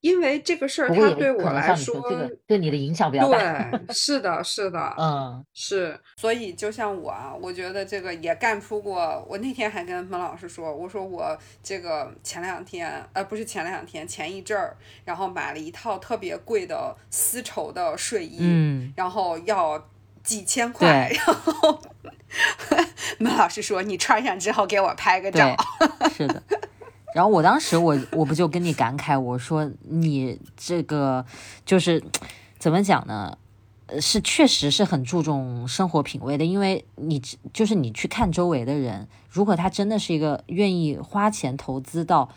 [0.00, 2.00] 因为这个事儿，不过也它对我来说，
[2.46, 3.38] 对你的影响比较大。
[3.70, 9.22] 对，是的，是的，嗯，是，所以就像我啊，我觉得这个也干出过。
[9.28, 19.86] 我那天还跟孟老师说，我说我这个前两天，呃，不是前两天，前一阵儿，然后买了一套特别贵的丝绸的睡衣，嗯，然后要
[20.24, 21.78] 几千块，然后
[23.20, 26.42] 孟老师说你穿上之后给我拍个照对。，是的。
[27.14, 31.24] 然后我当时我我不就跟你感慨，我说你这个
[31.64, 32.02] 就是
[32.58, 33.36] 怎么讲呢？
[33.86, 37.20] 呃，是确实是很注重生活品味的，因为你
[37.52, 42.28] 就是你去看周围的人，如果他真的是一个愿意花钱投资到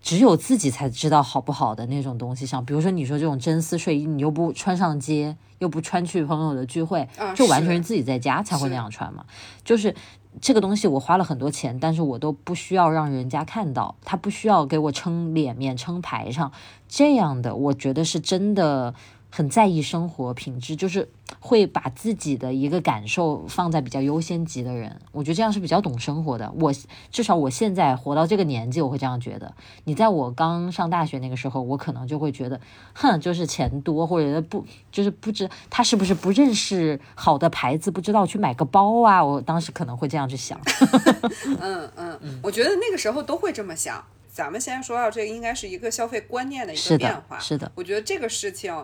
[0.00, 9.26] 只有自己才知道好不好的那种东西上，比如说你说这种真丝睡衣，你又不穿上街，又不穿去朋友的聚会，啊就完全是是自己在家才会那样穿嘛。
[9.62, 9.94] 就是
[10.40, 16.52] 这个东西我花了很多钱，但是我都不需要让人家看到，他不需要给我撑脸面、撑排场，
[16.88, 18.94] 这样的我觉得是真的
[19.36, 21.06] 很在意生活品质，就是
[21.40, 26.50] 会把自己的一个感受放在比较优先级的人，我觉得这样是比较懂生活的。
[26.58, 26.72] 我
[27.12, 29.54] 至少我现在活到这个年纪，我会这样觉得。
[29.84, 32.58] 你在我刚上大学那个时候，我可能就会觉得，
[32.94, 39.22] 哼，就是钱多，或者不就是不知他是不是不认识好的牌子，不知道去买个包啊。
[39.22, 40.58] 我当时可能会这样去想。
[41.60, 44.02] 嗯嗯，我觉得那个时候都会这么想。
[44.30, 47.38] 咱们现在说到这个，应该是一个消费观念的一，个变化。
[47.38, 48.74] 是的，我觉得这个事情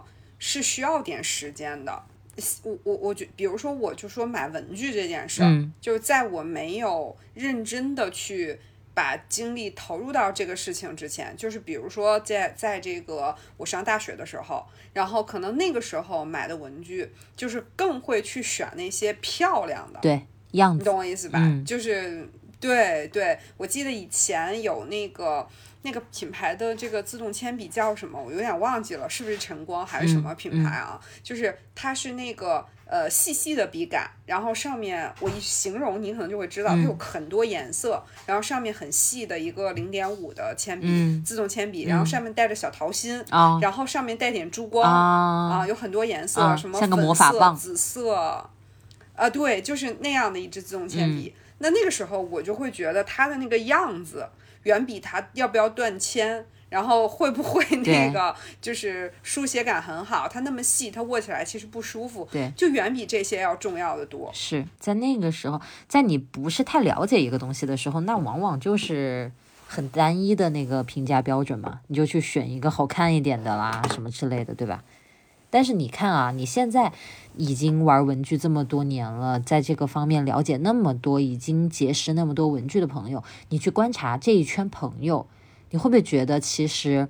[0.44, 2.02] 是需要点时间的。
[2.64, 8.58] 我我我觉，比如说，我就说买文具这件事儿，嗯就是在我没有认真的去
[8.92, 21.38] 把精力投入到这个事情之前，就是比如说在在这个我上大学的时候，然后可能那个时候买的文具，就是更会去选那些漂亮的，对，样子，你懂我意思吧？
[21.38, 22.26] 嗯就是
[22.62, 25.44] 对对，我记得以前有那个
[25.82, 31.00] 那个品牌的这个自动铅笔叫什么，我有点忘记了，是不是晨光还是什么品牌啊？
[31.24, 43.20] 就是它是那个呃细细的笔杆，然后上面我一形容你可能就会知道，它有很多颜色，然后上面很细的一个零点五的铅笔，嗯自动铅笔，然后上面带着小桃心。
[43.30, 48.14] 啊然后上面带点珠光啊啊，有很多颜色，啊什么粉色紫色，
[49.16, 51.34] 啊，对，就是那样的一支自动铅嗯笔。
[51.62, 54.28] 那那个时候我就会觉得他的那个样子，
[54.64, 64.28] 远比他要不要断铅，然后会不会那个就是书写感很好，他那么细，他握起来其实不舒服，对，就远比这些要重要的多。
[64.34, 69.30] 是在那个时候，在你不是太了解一个东西的时候，那往往就是
[69.68, 74.82] 很单一的那个评价标准嘛，你就去选一个好看一点的啦，什么之类的，对吧？
[75.52, 76.94] 但是你看啊，你现在
[77.36, 85.26] 已经玩文具这么多年了，在这个方面了解那么多，已经结识那么多文具的朋友，你去观察这一圈朋友，
[85.68, 87.08] 你会不会觉得其实，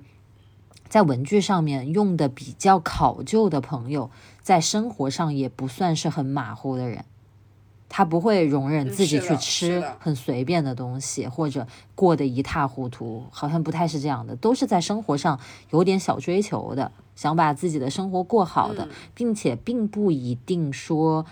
[0.89, 7.05] 在文具上面用的比较考究的朋友，在生活上也不算是很马虎的人。
[7.95, 21.23] 他不会容忍嗯自己去吃很随便的东西，或者过得一塌糊涂，好像不太是这样的，都是在生活上有点小追求的，想把自己的生活过好的，嗯并且并不一定说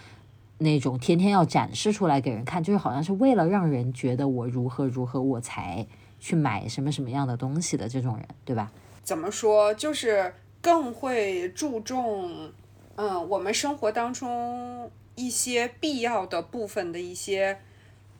[0.60, 5.88] 那种天天要展示出来给人看，就是好像是为了让人觉得我如何如何我才
[6.20, 8.72] 去买什么什么样的东西的这种人，对吧？
[9.02, 12.52] 怎么说，就是更会注重，
[12.98, 14.92] 嗯，我们生活当中
[15.26, 17.60] 一些必要的部分的一些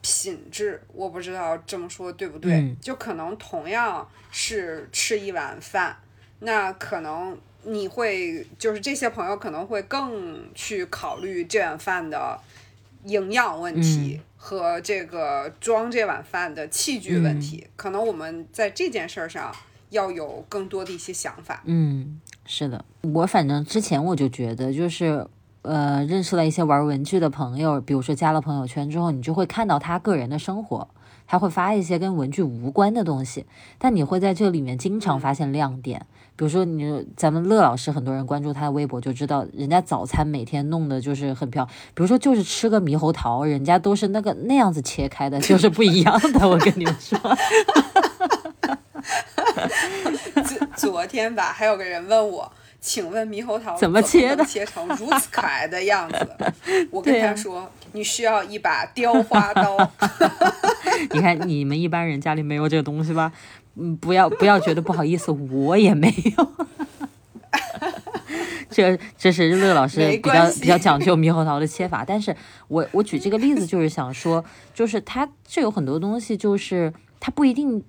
[0.00, 0.82] 品质。
[0.92, 5.96] 我不知道这么说对不对，嗯就可能同样是吃一碗饭，
[6.40, 12.38] 那可能你会就是这些朋友可能会更去考虑这碗饭的
[13.04, 14.20] 营养问题。
[14.44, 19.54] 和这个装这碗饭的器具问题，可能我们在这件事儿上
[19.90, 21.62] 要有更多的一些想法。
[21.64, 25.24] 嗯，是的，我反正之前我就觉得，就是
[25.62, 30.88] 呃，认识了一些玩文具的朋友，比如说加了朋友圈之后，你就会看到他个人的生活，
[31.26, 33.46] 他会发一些跟文具无关的东西，
[33.78, 36.06] 但你会在这里面经常发现亮点。
[36.34, 41.64] 比如说你，咱们乐老师很多人关注他的微博就知道，人家早餐每天弄的就是很漂。
[41.94, 46.48] 比如说就是吃个猕猴桃，人家都是那个 那样子切开的，就是不一样的。
[46.48, 47.18] 我跟你们说，
[50.42, 52.50] 昨昨天吧，还有个人问我，
[52.82, 56.28] 请问猕猴桃怎么切的切成如此可爱的样子？
[56.90, 59.78] 我跟他说，你需要一把雕花刀。
[61.14, 63.32] 你看你们一般人家里没有这个东西吧？
[63.76, 66.52] 嗯，不要不要觉得不好意思，我也没有。
[68.68, 72.34] 这这是乐老师比较比较讲究猕猴桃的切法，但是
[72.66, 77.84] 我我举这个例子就是想说，就是它这有很多东西，就是它不一定，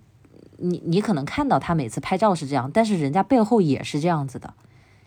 [0.57, 4.53] 你你可能看到他每次拍照是这样，但是人家背后也是这样子的。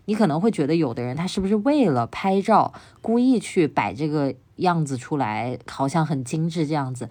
[0.06, 7.08] 你可能会觉得有的人他是不是为了拍照故意去摆这个样子出来，好像很精致这样子。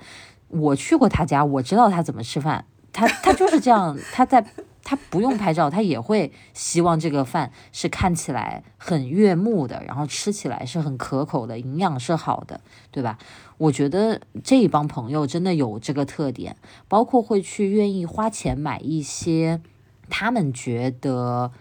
[0.49, 4.46] 我去过他家，我知道他怎么吃饭，他他就是这样，他在
[4.83, 13.17] 他不用拍照，他也会希望这个饭是看起来很悦目的，然后吃起来是很可口的，营养是好的，对吧？
[13.58, 16.56] 我觉得这一帮朋友真的有这个特点，
[16.87, 19.62] 包括会去愿意花钱买一些
[20.10, 21.52] 他们觉得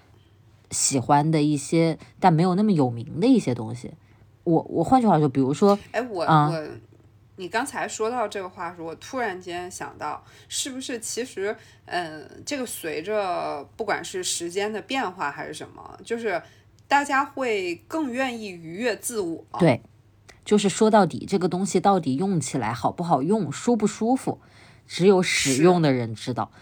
[0.70, 3.92] 喜欢的一些，但没有那么有名的一些东西。
[4.44, 6.68] 我我换句话说，比如说，哎，我我。
[7.36, 11.56] 你刚才说到这个话时，我突然间想到，是不是其实，
[11.86, 16.40] 嗯，这个随着不管是时间的变化还是什么，就是
[16.86, 19.44] 大家会更愿意愉悦自我。
[19.58, 19.82] 对，
[20.44, 24.40] 就是说到底，这个东西到底用起来好不好用，舒不舒服，
[24.86, 26.52] 只有使用的人知道。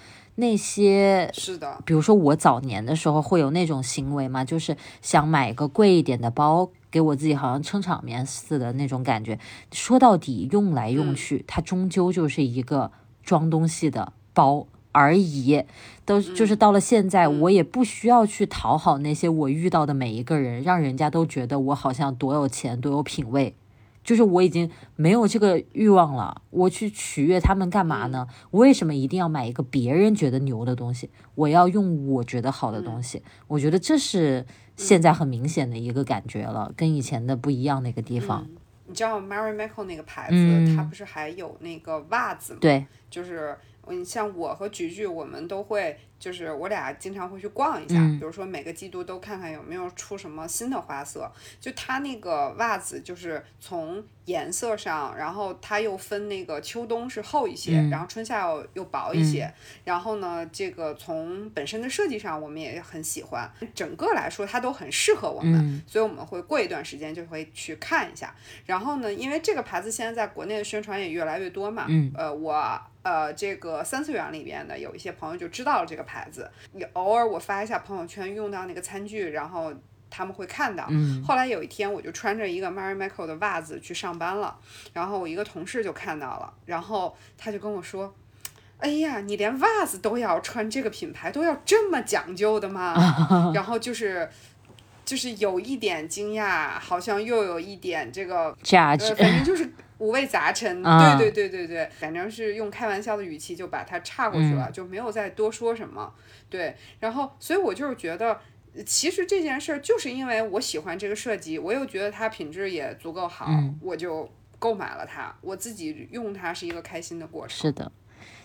[0.42, 6.68] 那些是的，比如说我早年的时候会有那种行为嘛，就是想买个贵一点的包。
[6.90, 9.38] 给我自己好像撑场面似的那种感觉。
[9.72, 15.64] 说到底，用来用去，它终究就是一个装东西的包而已。
[16.04, 23.54] 都就是到了现在，我也不需要去讨好那些我遇到的每一个人，让人家都觉得我好像多有钱、多有品味。
[24.02, 26.42] 就是我已经没有这个欲望了。
[26.50, 28.26] 我去取悦他们干嘛呢？
[28.50, 31.10] 为什么一定要买一个别人觉得牛的东西？
[31.34, 33.22] 我要用我觉得好的东西。
[33.48, 34.46] 我觉得这是。
[34.74, 38.48] 现在很明显的一个感觉了，跟以前的不一样的一个地方。
[38.86, 42.58] 你知道 Mary Michael 那个牌子，它不是还有那个袜子吗？
[42.62, 43.54] 对，就是
[43.88, 45.96] 你像我和菊菊，我们都会。
[46.22, 51.28] 就是我俩经常会去逛一下，比如说每个季度都看看有没有出什么新的花色。
[51.60, 59.52] 就它那个袜子，就是从颜色上，然后它又分那个秋冬是厚一些，然后春夏又又薄一些。
[59.84, 63.50] 然后呢，这个从本身的设计上，我们也很喜欢。
[63.74, 68.32] 整个来说，它都很适合我们，所以我们会过一段时间就会去看一下。
[68.64, 76.11] 然后呢，因为这个牌子现在在国内的宣传也越来越多嘛，呃，我呃这个三次元里边的有一些朋友就知道了这个牌。
[76.12, 79.72] 牌子，你偶尔我发一下朋友圈用到那个餐具，然后
[80.10, 80.86] 他们会看到。
[81.26, 84.54] 后来有一天，我就穿着一个 Mary Michael 的袜子去上班了，
[84.92, 88.14] 然后我一个同事就看到了，然后他就跟我说
[88.76, 92.94] ：“哎呀，你连袜子都要穿这个品牌，都要这么讲究的吗？
[93.54, 94.28] ”然后就是
[95.04, 99.70] 就是有一点惊讶，好像又有一点这个价值，反正就是。
[99.98, 106.12] 五味杂陈， 对对对对对，反正是用开玩笑的语气就把它岔过去了，就没有再多说什么。
[106.50, 108.36] 对，然后所以我就是觉得，
[108.84, 113.48] 其实这件事儿就是因为我喜欢这个设计，我又觉得它品质也足够好，
[113.80, 114.28] 我就
[114.58, 115.32] 购买了它。
[115.40, 117.56] 我自己用它是一个开心的过程。
[117.56, 117.92] 是的，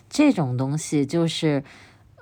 [0.08, 1.64] 这种东西就是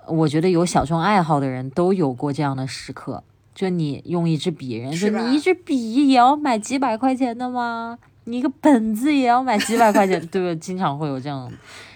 [0.09, 3.23] 我觉得有小众爱好的人都有过这样的时刻，
[3.57, 7.99] 就你用一支笔，人说你一支笔也要买几百块钱的吗？
[8.25, 10.55] 你一个本子也要买几百块钱， 对不对？
[10.57, 11.51] 经常会有这样，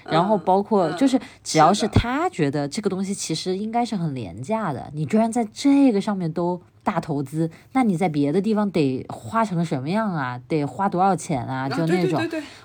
[0.05, 10.41] 然后包括就是只要是他觉得这个东西其实应该是很廉价的，你居然在这个上面都大投资，那你在别的地方得花成什么样啊？
[10.49, 11.69] 得花多少钱啊？
[11.69, 12.19] 就那种，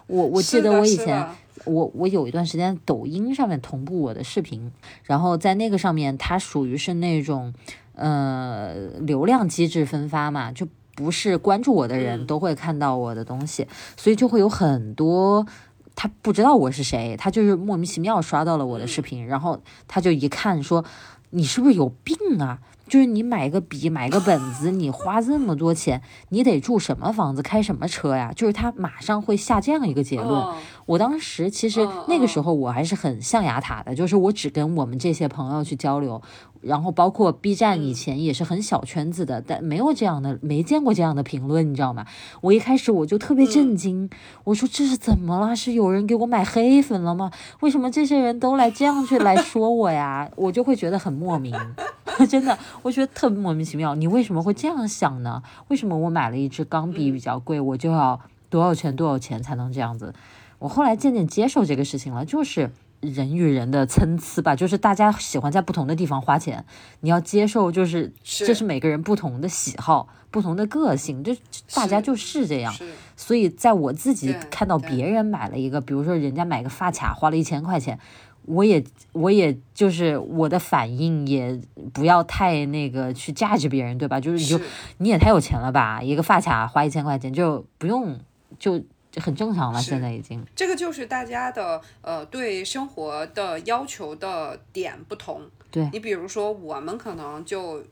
[0.08, 1.28] 我我记得我以前
[1.66, 4.72] 我我有一段时间抖音上面同步我的视频，
[5.04, 7.54] 然后在那个上面它属于是那种
[7.96, 10.68] 呃流量机制分发嘛，就。
[10.98, 13.68] 不是关注我的人都会看到我的东西，
[13.98, 15.46] 所以就会有很多
[15.93, 20.86] 他不知道我是谁，他就是莫名其妙刷到了我的视频，然后他就一看说
[21.32, 22.60] ：“你是不是有病啊？
[22.88, 30.46] 就是你买个笔，买个本子，你花这么多钱，你得住什么房子，开什么车呀？”就是他马上会下这样一个结论。
[30.86, 36.22] 我当时其实那个时候我还是很象牙塔的，就是我只跟我们这些朋友去交流。
[36.66, 42.05] 然后包括 B 站以前也是很小圈子的，但没有这样的，没见过这样的评论，你知道吗？
[42.41, 44.09] 我一开始我就特别震惊，
[44.43, 45.55] 我说这是怎么了？
[45.55, 47.32] 是有人给我买黑粉了吗？
[47.61, 50.30] 为什么这些人都来这样去来说我呀？
[50.36, 51.53] 我就会觉得很莫名，
[52.28, 53.93] 真的，我觉得特别莫名其妙。
[53.93, 55.43] 你为什么会这样想呢？
[55.68, 60.13] 为什么我买了一支钢笔比较贵，我就要多少钱多少钱才能这样子？
[60.57, 62.72] 我后来渐渐接受这个事情了，就是。
[63.14, 66.66] 人与人的参差吧，就是大家喜欢在不同的地方花钱，
[67.01, 71.36] 你要接受，就是这是每个人不同的喜好、不同的个性，就
[71.74, 72.74] 大家就是这样。
[73.16, 77.99] 所以在我自己看到别人买了一个，比如说人家买个发卡花了一千块钱，
[78.43, 78.84] 我也
[79.14, 81.60] 我也就是我的反应也
[81.93, 84.20] 不要太那个去价值别人，对吧？
[84.20, 84.60] 就是你就
[84.97, 88.20] 你也太有钱了吧，一个发卡花一千块钱就不用
[88.60, 88.84] 就。
[89.22, 90.45] 很正常了，现在已经。
[90.55, 95.41] 这个就是大家的呃对生活的要求的点不同。
[95.72, 97.84] 对你比如说，我们可能就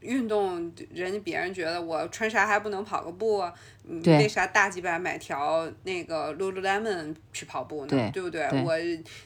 [0.00, 3.44] 运动，人家别人觉得我穿啥还不能跑个步，
[4.04, 8.10] 为啥大几百买条那个 Lululemon 去跑步呢？
[8.12, 8.46] 对不对？
[8.64, 8.72] 我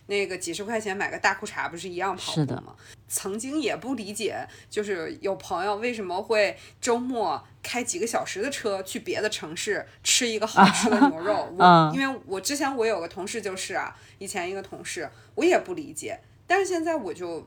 [0.07, 2.75] 那个几十块钱买个大裤衩不是一样跑步吗？
[3.07, 4.37] 曾经也不理解，
[4.69, 11.49] 就是有朋友为什么会周末开几个小时的车去别的城市吃一个好吃的牛肉。
[11.57, 16.19] 我因为我之前我有个同事就是啊，以前一个同事，我也不理解，
[16.49, 17.47] 但是现在我就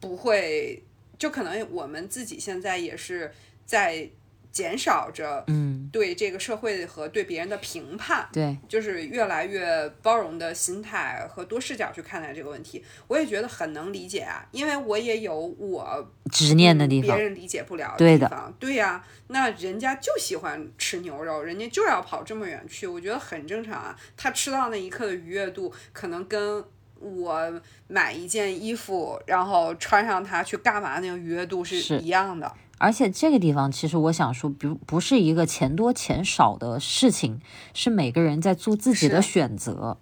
[0.00, 0.82] 不会，
[1.22, 3.30] 就可能我们自己现在也是
[3.64, 4.10] 在。
[4.52, 26.62] 减少着，嗯，对这个社会和对别人的评判，对，就是越来越包容的心态和多视角去看待这个问题，我也觉得很能理解啊，因为我也有我执念的地方，别人理解不了的地方，对呀，那人家就喜欢吃牛肉，人家就要跑这么远去，我觉得很正常啊，他吃到那一刻的愉悦度，可能跟
[27.02, 32.52] 我买一件衣服，然后穿上它去干嘛那个愉悦度是一样的。
[32.78, 37.40] 而且这个地方，其实我想说，不不是一个钱多钱少的事情，
[37.74, 39.98] 是每个人在做自己的选择，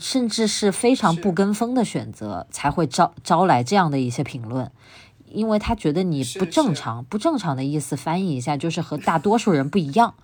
[0.00, 4.70] 甚至是非常不跟风的选择，才会招招来这样的一些评论，
[5.26, 10.14] 因为他觉得你不正常，不正常的意思翻译一下就是和大多数人不一样，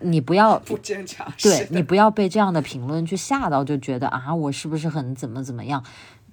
[0.00, 5.84] 你不要 不坚强，对你不要被这样的评论去吓到，就觉得啊，我是不是很怎么怎么样。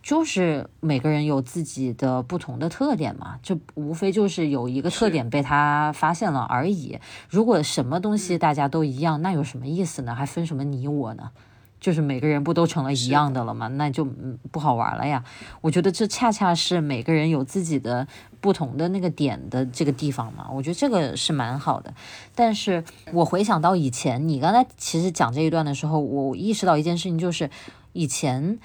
[0.04, 7.00] 就是每个人有自己的不同的特点嘛，就无非就是有一个特点被他发现了而已。
[7.28, 10.14] 如果什么东西大家都一样，那有什么意思呢？
[10.14, 11.32] 还分什么你我呢？
[11.86, 13.68] 就是每个人不都成了一样的了吗？
[13.68, 14.04] 那就
[14.52, 15.24] 不好玩了呀。
[15.62, 18.08] 我觉得这恰恰是每个人有自己的
[18.42, 20.50] 不同的那个点的这个地方嘛。
[20.52, 21.94] 我觉得这个是蛮好的。
[22.34, 22.84] 但是
[23.14, 27.52] 我回想到以前，你刚才其实讲这一段的时候，我意识到一件事情，就是
[27.94, 28.58] 以前。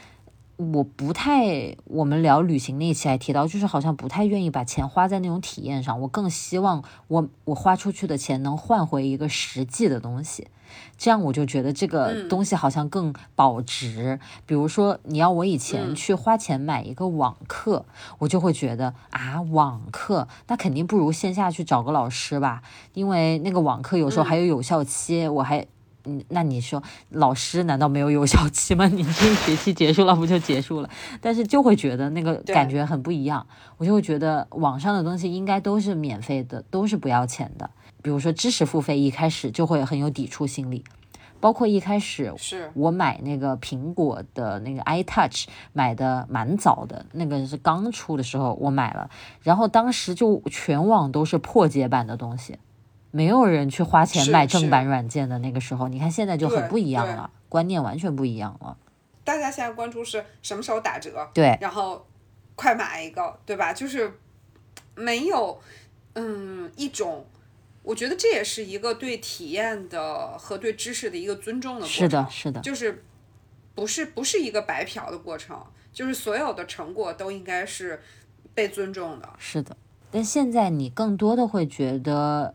[0.75, 5.99] 我不太，我们聊旅行那一期还提到，就是好像不太愿意把钱花在那种体验上。
[6.03, 10.49] 我更希望我我花出去的钱能换回一个实际的东西，
[10.97, 14.19] 这样我就觉得这个东西好像更保值。
[14.47, 17.85] 比如说，你要我以前去花钱买一个网课，
[18.19, 22.63] 我就会觉得啊，网课那肯定不如线下去找个老师吧，
[22.95, 25.67] 因为那个网课有时候还有有效期，我还。
[26.05, 28.87] 嗯，那你说老师难道没有有效期吗？
[28.89, 30.89] 你这一学期结束了不就结束了？
[31.21, 33.47] 但是就会觉得那个感觉很不一样。
[33.77, 37.69] 我就会觉得网上的东西应该都是免费的，都是不要钱的。
[38.03, 40.85] 比如说知识付费，一开始就会很有抵触心理。
[41.41, 49.09] 包括一开始是我买那个苹果的那个 iTouch 买的蛮早的，那个是刚出的时候我买了，
[49.43, 52.59] 然后当时就全网都是破解版的东西。
[53.11, 58.77] 没有人去花钱买正版软件的那个时候，你看现在就很不一样了，观念完全不一样了。
[59.25, 62.07] 大家现在关注是什么时候打折，对，然后
[62.55, 63.73] 快买一个，对吧？
[63.73, 64.13] 就是
[64.95, 65.59] 没有，
[66.13, 67.25] 嗯，一种，
[67.91, 71.99] 我觉得这也是一个对体验的和对知识的一个尊重的过程。
[71.99, 73.03] 是的，是的，就是
[73.75, 75.61] 不是不是一个白嫖的过程，
[75.93, 78.01] 就是所有的成果都应该是
[78.55, 79.29] 被尊重的。
[79.39, 79.77] 是的，
[80.11, 82.55] 但现在你更多的会觉得。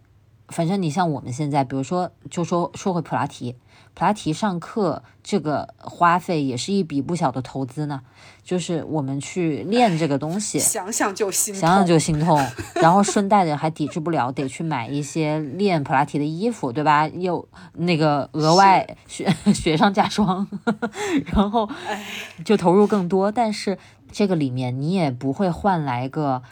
[0.50, 3.56] 反正你像我们现在，比如说，就说说回普拉提，
[3.96, 8.02] 普拉提上课这个花费也是一笔不小的投资呢。
[8.44, 12.40] 就是我们去练这个东西， 想想就心痛，想想就心痛。
[12.80, 17.08] 然后顺带的还抵制不了，得去买一些练普拉提的衣服，对吧？
[17.08, 20.48] 又那个额外雪雪 上加霜，
[21.34, 21.68] 然后
[22.44, 23.32] 就投入更多。
[23.32, 23.80] 但是
[24.12, 26.44] 这个里面你也不会换来个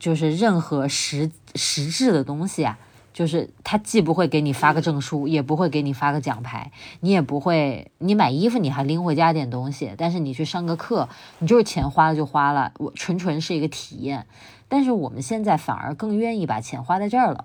[0.00, 2.76] 就是任何实实质的东西啊。
[3.12, 11.08] 就是他既不会给你发个证书，也不会给你发个奖牌，你也不会，你买衣服你还拎回家点东西，但是你去上个课，
[11.38, 14.26] 你就是钱花了就花了，我纯纯是一个体验。
[14.68, 17.44] 但是我们现在反而更愿意把钱花在这儿了，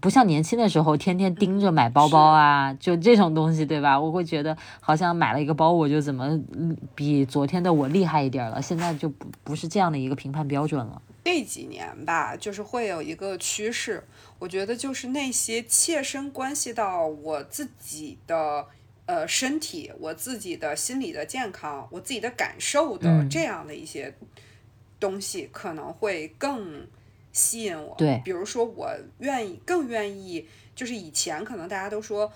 [0.00, 3.98] 不像年轻的时候天天盯着买包包啊，就这种东西，对吧？
[3.98, 6.40] 我会觉得好像买了一个包我就怎么
[6.94, 11.02] 比昨天的我厉害一点了，现在就不不是这样的一个评判标准了。
[11.24, 14.04] 这几年吧，就是会有一个趋势，
[14.38, 18.66] 我觉得就是那些切身关系到我自己的
[19.06, 24.14] 呃身体、我自己的心理的健康、我自己的感受的这样的一些
[25.00, 26.86] 东西，可能会更
[27.32, 27.94] 吸引我。
[27.96, 32.30] 对，比如说我愿意更愿意，就是以前可能大家都说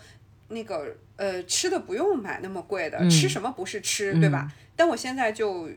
[0.48, 4.50] 那个呃吃的不用买那么贵的，吃什么不是吃，对吧？
[4.74, 5.68] 但我现在就。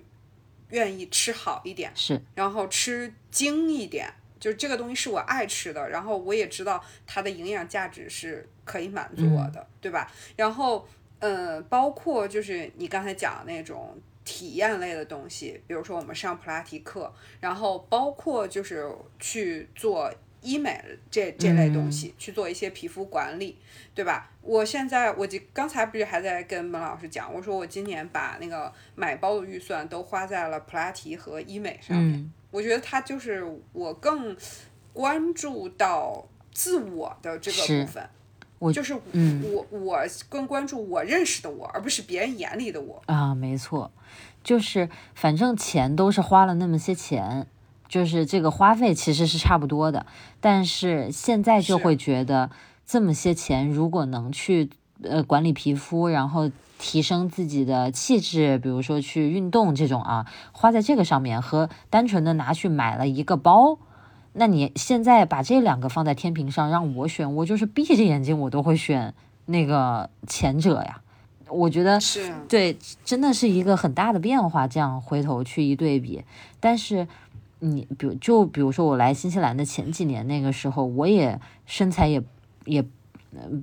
[0.72, 10.12] 愿意吃好一点，是，然后吃精一点，就是这个东西是我爱吃的，然后我也知道它的营养价值是可以满足我的，对吧？
[10.36, 10.88] 然后，
[11.20, 20.12] 呃，包括就是你刚才讲的那种体验类的东西，比如说我们上普拉提课，然后包括就是去做
[20.42, 23.58] 医美这这类东西去做一些皮肤管理，
[23.94, 24.30] 对吧？
[24.42, 32.32] 我现在我就刚才不是还在跟孟老师讲，我说我今年把那个买包的预算都花在了普拉提和医美上面。
[32.50, 34.36] 我觉得它就是我更
[34.92, 38.10] 关注到自我的这个部分，
[38.60, 43.92] 我就是我我更关注我认识的我，而不是别人眼里的我啊，没错，
[44.44, 47.48] 就是反正钱都是花了那么些钱。
[47.92, 50.06] 就是这个花费其实是差不多的，
[50.40, 52.50] 但是现在就会觉得
[52.86, 54.70] 这么些钱如果能去
[55.04, 63.78] 呃管理皮肤，然后提升自己的气质，比如说去运动这种啊，花在这个上面和单纯的拿去买了一个包，
[64.32, 69.14] 那你现在把这两个放在天平上让我选，我就是闭着眼睛我都会选
[69.48, 71.02] 那个前者呀。
[71.50, 74.66] 我觉得是对，真的是一个很大的变化。
[74.66, 76.24] 这样回头去一对比，
[76.62, 77.10] 但是。
[77.64, 82.24] 你比如就比如说我来新西兰的前几年那个时候，我也身材也
[82.66, 82.84] 也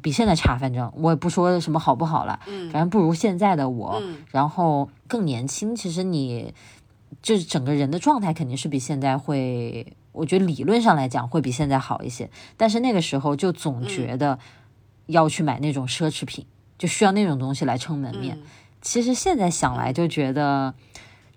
[0.00, 5.74] 比现在差，反正我也不说什么好不好了，嗯，反正不如现在的我，然后更年轻。
[5.74, 6.54] 其实你
[7.20, 12.30] 就是整个人的状态肯定是比现在会，我觉得理论上来讲会比现在好一些。
[12.56, 14.38] 但是那个时候就总觉得
[15.06, 16.46] 要去买那种奢侈品，
[16.78, 18.38] 就需要那种东西来撑门面。
[18.80, 20.74] 其实现在想来就觉得。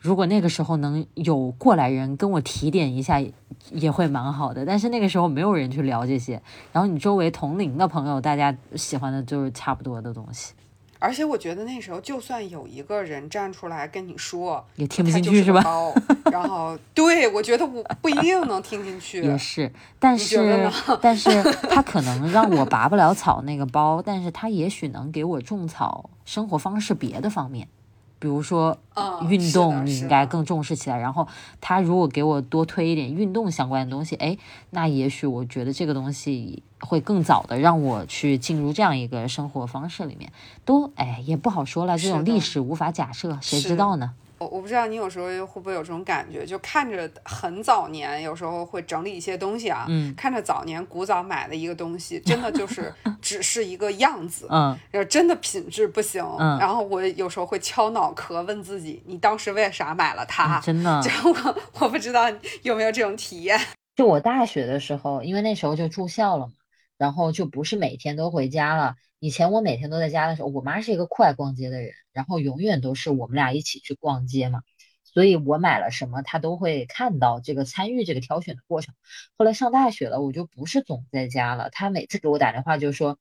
[0.02, 3.24] 如果那个时候能有过来人跟我提点一下，
[3.70, 4.66] 也会蛮好的。
[4.66, 6.42] 但是那个时候没有人去聊这些，
[6.74, 10.54] 然后你周围同龄的朋友，大家喜欢的就是差不多的东西。
[10.98, 15.64] 而且我觉得那时候，就算有一个人站出来跟你说，也听不进去是吧？
[16.32, 19.22] 然后，对我觉得我不一定能听进去。
[19.24, 20.70] 也是，但是，
[21.02, 21.30] 但是
[21.70, 27.68] 他可能让我拔不了草那个包，但是他也许能给我种草生活方式别的方面。
[28.22, 28.78] 比如说，
[29.28, 30.98] 运动你应该更重视起来。
[31.00, 31.28] 然后
[31.60, 34.38] 他如果给我多推一点运动相关的东西，哎，
[34.70, 40.32] 那也许我觉得这个东西会更早的让我去进入这样一个生活方式里面。
[40.64, 44.14] 都哎，也不好说了，这种历史无法假设，谁知道呢？
[44.42, 60.60] 我我不知道你有时候会不会有这种感觉，就看着很早年，有时候会整理一些东西啊，嗯，看着早年古早买的一个东西，真的就 是只是一个样子，嗯，然后真的品质不行，嗯，然后我有时候会敲脑壳问自己，你当时为啥买了它？
[60.62, 62.24] 真的， 就我我不知道
[62.64, 63.60] 有没有这种体验。
[63.96, 66.54] 就我大学的时候，因为那时候就住校了嘛，
[66.98, 68.96] 然后就不是每天都回家了。
[69.22, 74.64] 以前我每天都在家的时候，我妈是一个酷爱逛街的人，然后永远都是我们俩一起去逛街嘛，
[75.04, 78.96] 所以我买了什么，她都会看到这个参与这个挑选的过程。
[79.38, 83.20] 后来上大学了，我就不是总在家了，她每次给我打电话就说：“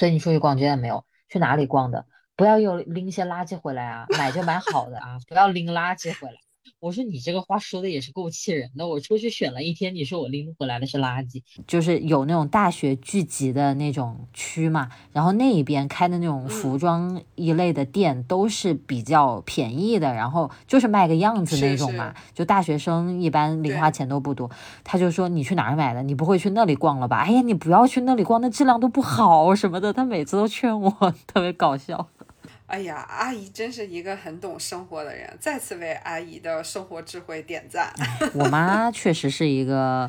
[0.00, 1.04] 所以你出去逛街了没有？
[1.28, 2.06] 去哪里逛的？
[2.34, 6.34] 不要又拎一些垃圾回来啊，买就买好的啊，不要拎垃圾回来。”
[6.80, 8.88] 我说你这个话说的也是够气人的。
[8.88, 24.50] 我出去选了一天，你说我拎回来的是垃圾，就是有那种大学聚集的那种区嘛，然后那一边开的那种服装一类的店都是比较便宜的，然后就是卖个样子那种嘛，就大学生一般零花钱都不多。
[24.82, 26.02] 他就说你去哪儿买的？
[26.02, 27.18] 你不会去那里逛了吧？
[27.18, 29.92] 哎呀，你不要去那里逛，那质量都不好什么的。
[29.92, 30.90] 他每次都劝我，
[31.26, 32.08] 特别搞笑。
[32.70, 37.92] 哎呀，阿姨真是一个很懂生活的人，再次为阿姨的生活智慧点赞。
[38.32, 40.08] 我妈确实是一个，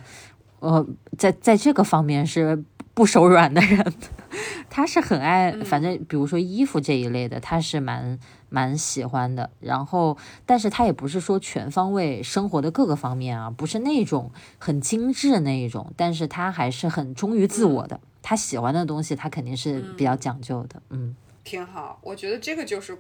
[0.60, 0.86] 呃，
[1.18, 3.94] 在在这个方面是不手软的人。
[4.70, 9.50] 她是很爱，反正比如说衣服这一类的，她是蛮蛮喜欢的。
[9.60, 18.00] 然后，但是她也不是说全方位生活的各个方面啊，不是那种很精致那一种，但是她还是很忠于自我的。
[18.22, 20.82] 她喜欢的东西，她肯定是比较讲究的。
[20.92, 21.16] 嗯。
[21.44, 22.98] 挺好，我觉得这个就是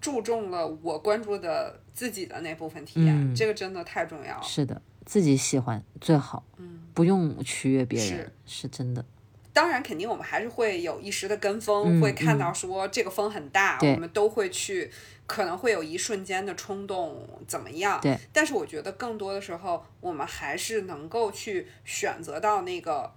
[0.00, 4.42] 注重了我关注的自己的那部分体验，这个真的太重要了。
[4.42, 8.32] 是的，自己喜欢最好，嗯，不用取悦别人，是
[8.62, 9.04] 是真的。
[9.52, 14.88] 当然，肯定我们还是会有一时的跟风，会看到说这个风很大，我们都会去，
[15.26, 18.00] 可能会有一瞬间的冲动，怎么样？
[18.00, 18.16] 对。
[18.32, 23.12] 但是我觉得更多的时候，我们还是能够去选择到那个，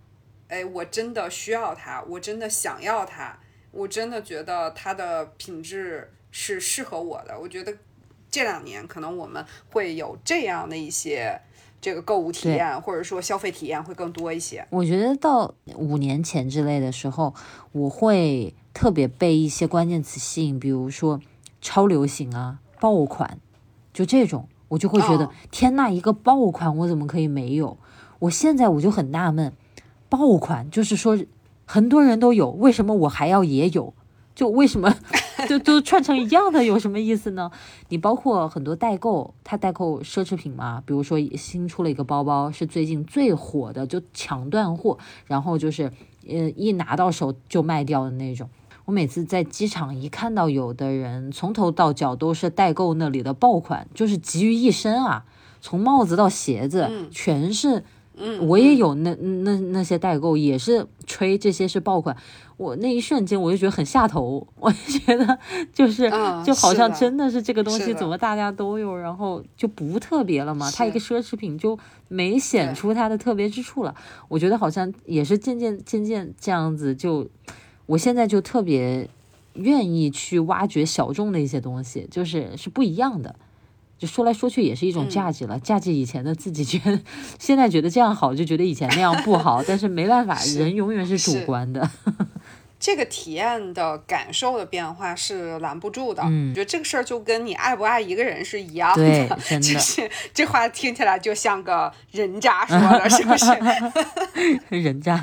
[0.47, 3.37] 哎，我真的需要它，我真的想要它。
[3.73, 7.37] 我真的觉得它的品质是适合我的。
[7.39, 7.75] 我觉得
[8.29, 11.41] 这两年可能我们会有这样的一些
[11.81, 14.63] 这个购物体验，或者说消费体验会更多一些。
[14.69, 17.33] 我觉得到五年前之类的时候，
[17.71, 21.19] 我会特别被一些关键词吸引，比如说
[21.59, 23.39] 超流行啊、爆款，
[23.91, 27.77] 就这种，我就会觉得天呐，一个爆款我怎么可以没有？
[28.19, 29.51] 我现在我就很纳闷，
[30.09, 31.17] 爆款就是说。
[31.73, 33.95] 很多人都有，为什么我还要也有？
[34.35, 34.95] 就为什么
[35.49, 37.49] 就都串成一样的，有什么意思呢？
[37.89, 45.91] 你包括很多代购，他代购奢侈品嘛，比如说新出了一个包包，是最近最火的，就抢断货，然后就是
[46.29, 48.47] 呃一拿到手就卖掉的那种。
[48.85, 55.25] 我每次在机场一看到有的人从头到脚都是代购那里的爆款，就是集于一身啊，
[55.59, 57.83] 从帽子到鞋子全是。
[58.15, 62.15] 嗯，我也有那那那些代购，也是吹这些是爆款。
[62.55, 65.39] 我那一瞬间我就觉得很下头，我就觉得
[65.73, 66.09] 就是
[66.45, 70.69] 就好像真的是这个东西怎么大家都有，然后就不特别了嘛？
[70.71, 73.95] 它一个奢侈品就没显出它的特别之处了。
[74.27, 77.27] 我觉得好像也是渐渐渐渐这样子，就
[77.87, 79.09] 我现在就特别
[79.55, 83.35] 愿意去挖掘小众的一些东西，就是是不一样的。
[84.03, 86.99] 就说来说去也是一种价值了，价值以前的自己觉得，
[87.39, 91.89] 现在觉得这样好，就觉得以前那样不好，但是没办法，人永远是主观的。
[92.77, 96.21] 这个体验的感受的变化是拦不住的。
[96.25, 99.29] 嗯，我觉得这个事儿就跟你爱不爱一个人是一样的，
[99.61, 104.77] 就是 这话听起来就像个人渣说的，是不是？
[104.81, 105.15] 人渣。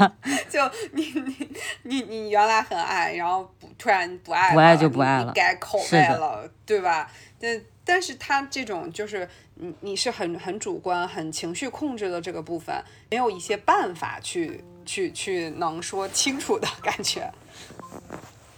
[0.48, 0.58] 就
[0.94, 1.48] 你你
[1.82, 7.06] 你你原来很爱，然后突然不爱，不爱就不爱了，改口味了，对吧？
[7.38, 7.60] 但
[7.92, 12.80] 但是他这种就是你你是很很主观、很情绪控制的这个部分，
[13.10, 17.28] 没有一些办法去去去能说清楚的 感觉。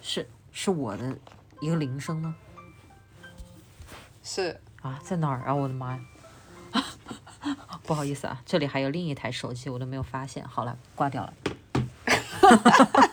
[0.03, 1.17] 是是我的
[1.63, 2.37] 一个铃声吗？
[4.23, 5.55] 是啊，在哪儿啊？
[5.55, 6.01] 我的妈呀！
[7.85, 10.47] 不好意思啊，这里还有另一台手机，我都没有发现。
[10.47, 11.33] 好了，挂掉了。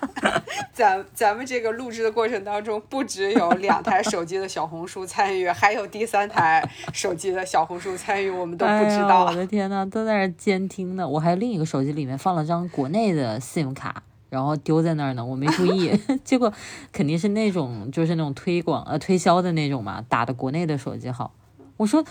[0.73, 9.25] 咱咱们这个录制的过程当中，不只有两台手机的小红书参与，还有第三台手机的小红书参与，我们都不知道。
[9.25, 11.07] 我的天呐，都在那监听呢！
[11.07, 15.91] 我还有另一个手机里面放了张国内的 SIM 卡，然后丢在那儿呢，我没注意，
[16.23, 16.51] 结果
[16.91, 21.31] 肯定是那种就是那种推广呃推销的那种嘛，打的国内的手机号。
[21.77, 22.03] 我说。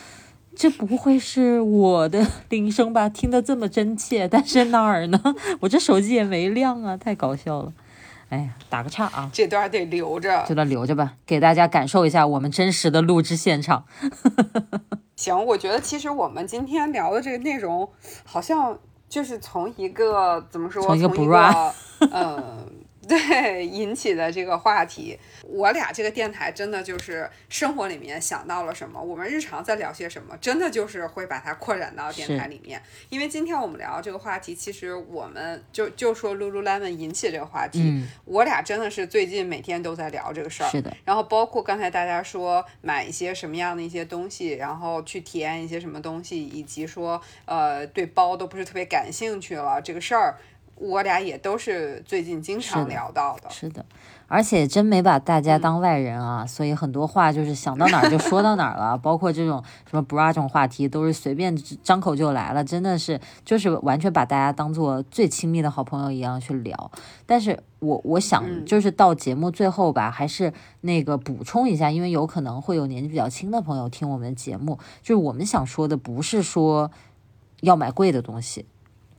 [0.57, 3.09] 这不会是我的 铃声吧？
[3.09, 5.23] 听得这么真切，但是哪儿呢？
[5.61, 7.73] 我这手机也没亮啊，太搞笑了。
[8.31, 13.85] 哎呀，打个岔啊，这段得留着，这段留着吧，给大家感受一下我们真实的录制现场。
[15.17, 17.89] 行，我觉得其实我们今天聊的这个内容，
[18.25, 21.73] 好像就是从一个怎么说，从一个 bra，
[22.13, 22.67] 嗯。
[23.09, 32.81] 对 引起的这个话题，我俩这个电台真的就是生活里面想到了什么，我们日常在聊些什么，真的就是会把它扩展到电台里面。
[33.09, 40.69] 因为今天我们聊这个话题，其实我们就就说 Lululemon 引起这个话题，我俩真的是最近每天都在聊这个事儿。
[40.69, 40.95] 是的。
[41.07, 50.37] 然后包括刚才大家说买一些什么样的一些东西，然后去体验一些什么东西，以及说呃对包都不是特别感兴趣了这个事儿。
[50.81, 53.85] 我俩也都是最近经常聊到的，是的，
[54.27, 66.91] 而且真没把大家当外人啊，所以很多话就是想到哪儿就说到哪儿了， 包括这种什么 bra 这种话题都是随便张口就来了，真的是就是完全把大家当做最亲密的好朋友一样去聊。
[67.27, 70.53] 但是我我想就是到节目最后吧，还是
[70.83, 76.91] 那个补充一下，因为有可能会有年纪比较轻的朋友听我们的节目，就是我们想说的不是说
[77.61, 78.67] 要买贵的东西。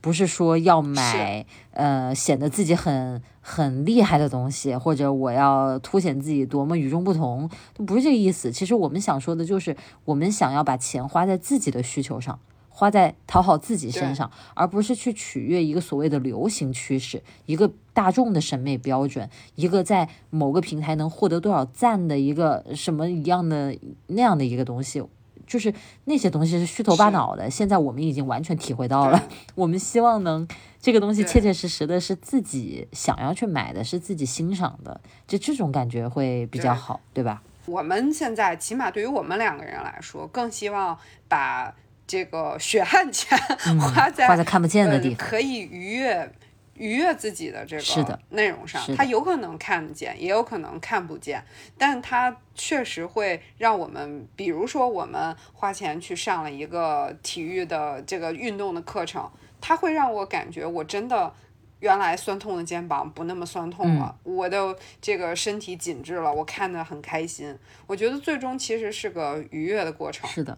[0.00, 8.50] 不是说要买，呃，显得自己很很厉害的东西，或者我要凸显自己多么与众不同，都不是这个意思。
[8.50, 9.76] 其实我们想说的就是，
[10.06, 12.38] 我们想要把钱花在自己的需求上，
[12.68, 23.76] 花在讨好自己身上，而不是去取悦一个所谓的流行趋势，一个大众的审美标准，一个在某个平台能获得多少赞的一个什么一样的
[24.06, 25.02] 那样的一个东西。
[25.50, 25.74] 就是
[26.04, 29.20] 那些东西是虚头巴脑的，现在我们已经完全体会到了。
[29.56, 30.46] 我们希望能
[30.80, 37.42] 这个东西切切实实的是自己想要去买的，是自己欣赏的，就这种感觉会比较好，对吧？
[37.66, 40.96] 我们现在起码对于我们两个人来说，更希望
[41.26, 41.74] 把
[42.06, 43.36] 这个血汗钱
[43.80, 46.32] 花在花在看不见的地方，可以愉悦。
[46.80, 51.44] 愉悦自己的这个内容上，它有可能看得见，也有可能看不见，
[51.76, 61.34] 但它确实会让我们，比如说我们花钱去上了一个体育的这个运动的课程，它会让我感觉我真的
[61.80, 67.54] 原来酸痛的肩膀不那么酸痛了，我的这个身体紧致了，我看得很开心。
[67.86, 70.28] 我觉得最终其实是个愉悦的过程。
[70.30, 70.56] 是的。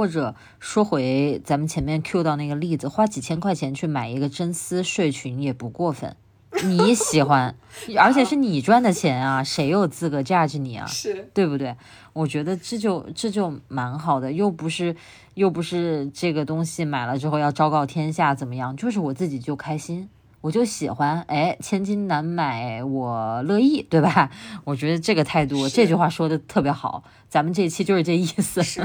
[0.00, 6.16] 或者说回咱们前面 Q 到那个例子，花几千块钱去买一个真丝睡裙也不过分。
[6.64, 7.54] 你喜欢，
[7.98, 10.86] 而且是你赚的钱啊，谁有资格 judge 你啊？
[10.86, 11.76] 是对不对？
[12.14, 14.96] 我觉得这就这就蛮好的，又不是
[15.34, 18.74] 又不是这个东西买了之后要昭告天下怎么样？
[18.74, 20.08] 就是我自己就开心，
[20.40, 24.30] 我就喜欢，哎，千金难买我乐意，对吧？
[24.64, 27.04] 我觉得这个态度，这句话说的特别好。
[27.28, 28.60] 咱们这期就是这意思。
[28.64, 28.80] 是，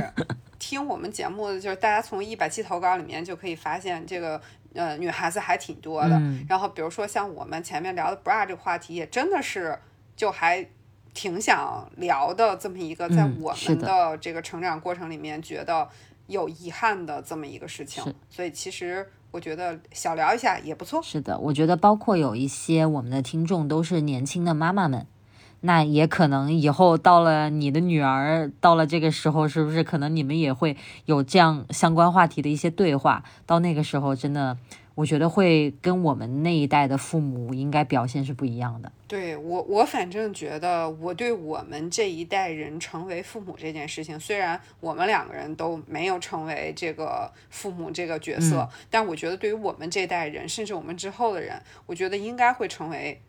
[0.67, 4.41] 听我们节目的就是大家从一百期投稿里面就可以发现，这个
[4.73, 6.19] 呃女孩子还挺多的。
[6.49, 9.77] 然后比如说像我们前面聊的 bra 这个话题，也真的是
[10.15, 10.67] 就还
[11.13, 15.87] 挺想聊的这么一个，在我们的这个成长过程里面觉得
[16.25, 18.03] 有遗憾的这么一个事情。
[18.27, 19.07] 所以其实。
[19.31, 21.03] 我觉得小聊一下也不错。
[21.03, 25.05] 是的，我觉得包括有一些我们的听众都是年轻的妈妈们，
[25.61, 33.23] 那也可能以后到了你的女儿到了这个时候，是不是可能你们也会有这样相关话题的一些对话？
[33.45, 34.57] 到那个时候，真的。
[34.95, 38.89] 我觉得会跟我们那一代的父母应该表现是不一样的。
[39.09, 53.21] 对我，我反正觉得，我对我们这一代人成为父母这件事情，虽然我们两个人都没有成为这个父母这个角色，但我觉得对于我们这代人，甚至我们之后的人，我觉得应该会成为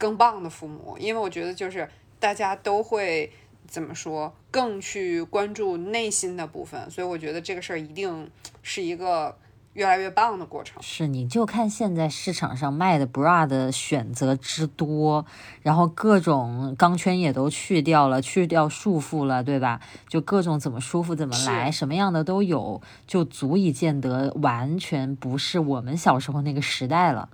[0.00, 1.88] 更棒的父母，因为我觉得就是
[2.18, 3.30] 大家都会
[3.68, 8.28] 怎么说，更去关注内心的部分，所以我觉得这个事儿一定
[8.62, 9.36] 是一个。
[9.74, 15.24] 越来越棒的过程是，你就看现在市场上卖的 bra 的选择之多，
[15.62, 19.80] 然后各种钢圈也都去掉了，去掉束缚了，对吧？
[20.08, 27.28] 就各种怎么舒服怎么来，什么样的都有，就足以见得完全不是我们小时候那个时代了。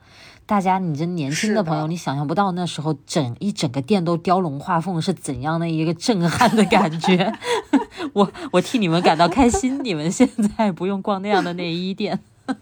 [0.47, 7.33] 大家，你这年轻的朋友，你想象不到那时候整一整个店都雕龙画凤是怎样的一个震撼的感觉。
[8.15, 12.21] 我我替你们感到开心，你们现在不用逛那样的内衣店。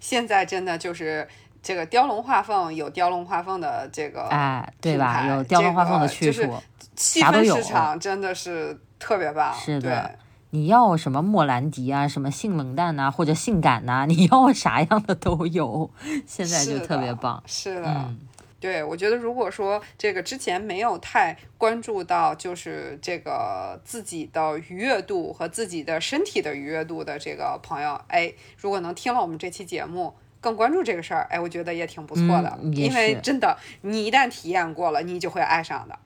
[0.00, 1.26] 现在真的就是
[1.62, 5.24] 这个雕龙画凤，有雕龙画凤的这个哎，对吧？
[5.28, 6.52] 有雕龙画凤的去处，
[6.96, 7.54] 啥都有。
[7.56, 9.54] 市场真的是特别棒。
[9.54, 10.18] 是的，
[10.50, 15.90] 你要什么莫兰迪啊，什么性冷淡呐，或者性感呐，你要啥样的都有。
[16.26, 17.42] 现在就特别棒。
[17.46, 18.14] 是的。
[18.60, 30.14] 对，我觉得如果说这个之前没有太关注到，就是这个自己的愉悦度和自己的身体的愉悦度的这个朋友，哎，如果能听了我们这期节目，
[30.48, 32.58] 更关注这个事儿，哎，我觉得也挺不错的。
[32.72, 35.98] 因为真的，你一旦体验过了，你就会爱上的。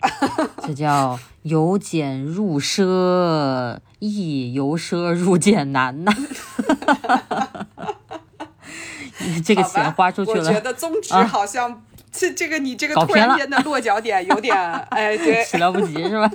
[0.66, 6.12] 这叫由俭入奢易，由奢入俭难呐。
[9.44, 11.82] 这个钱花出去了，我觉得宗旨好像。
[12.14, 14.54] 这这个你这个突然间的落脚点有点
[14.90, 16.30] 哎， 对，始料不及是吧？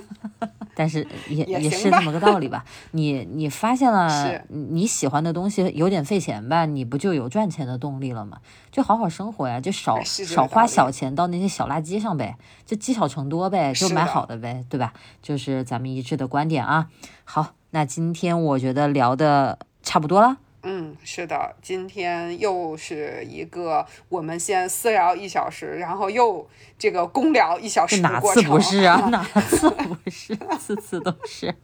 [0.78, 2.64] 但是也也是这么个道理吧。
[2.92, 6.66] 你你发现了你喜欢的东西有点费钱吧？
[6.66, 8.38] 你不就有赚钱的动力了吗？
[8.70, 14.92] 就好好生活呀，就少少花小钱到那些小垃圾上呗，就积少成多呗，就买好的呗，对吧？
[15.20, 16.86] 就是咱们一致的观点啊。
[17.24, 20.36] 好，那今天我觉得聊的差不多了。
[20.62, 26.46] 嗯，是的，今天又是一个我们先私聊一小时，然后又
[26.76, 29.08] 这个公聊一小时哪次不是啊？
[29.10, 30.36] 哪次不是？
[30.58, 31.54] 次次都是。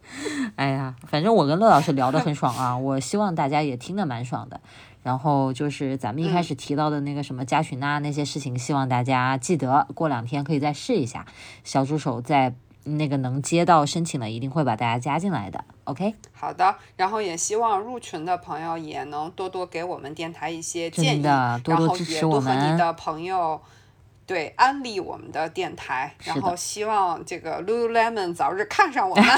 [0.55, 4.61] 哎呀，反正我跟乐老师聊得很爽啊，我希望大家也听得蛮爽的。
[5.03, 11.26] 然后就是咱们一开始提到的那个什么加群啊那些事情，希望大家记得过两天可以再试一下。
[11.64, 12.55] 小助手在。
[12.85, 15.64] 那个能接到申请的，一定会把大家加进来的。
[15.85, 16.76] OK，好的。
[16.97, 21.22] 然后也希望入群的朋友也能多多给我们电台一些建议，
[21.62, 22.55] 多多支持我们。
[22.55, 23.61] 然后也多和你的朋友
[24.26, 26.14] 对安利我们的电台。
[26.24, 29.24] 然后希望这个 Lululemon 早日看上我们。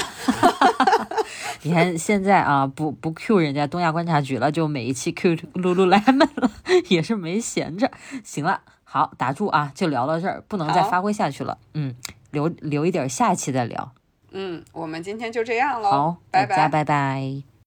[1.63, 6.51] 你看现在啊，不不 Q 人家东亚观察局了，就每一期 Q Lululemon 了，
[6.89, 7.91] 也是没闲着。
[8.23, 11.57] 行了，好打住啊，就聊到这儿，不能再发挥下去了。
[11.73, 11.95] 嗯。
[12.31, 13.91] 留留一点，下期再聊。
[14.31, 15.89] 嗯，我们今天就这样喽。
[15.89, 17.47] 好，拜拜，拜拜。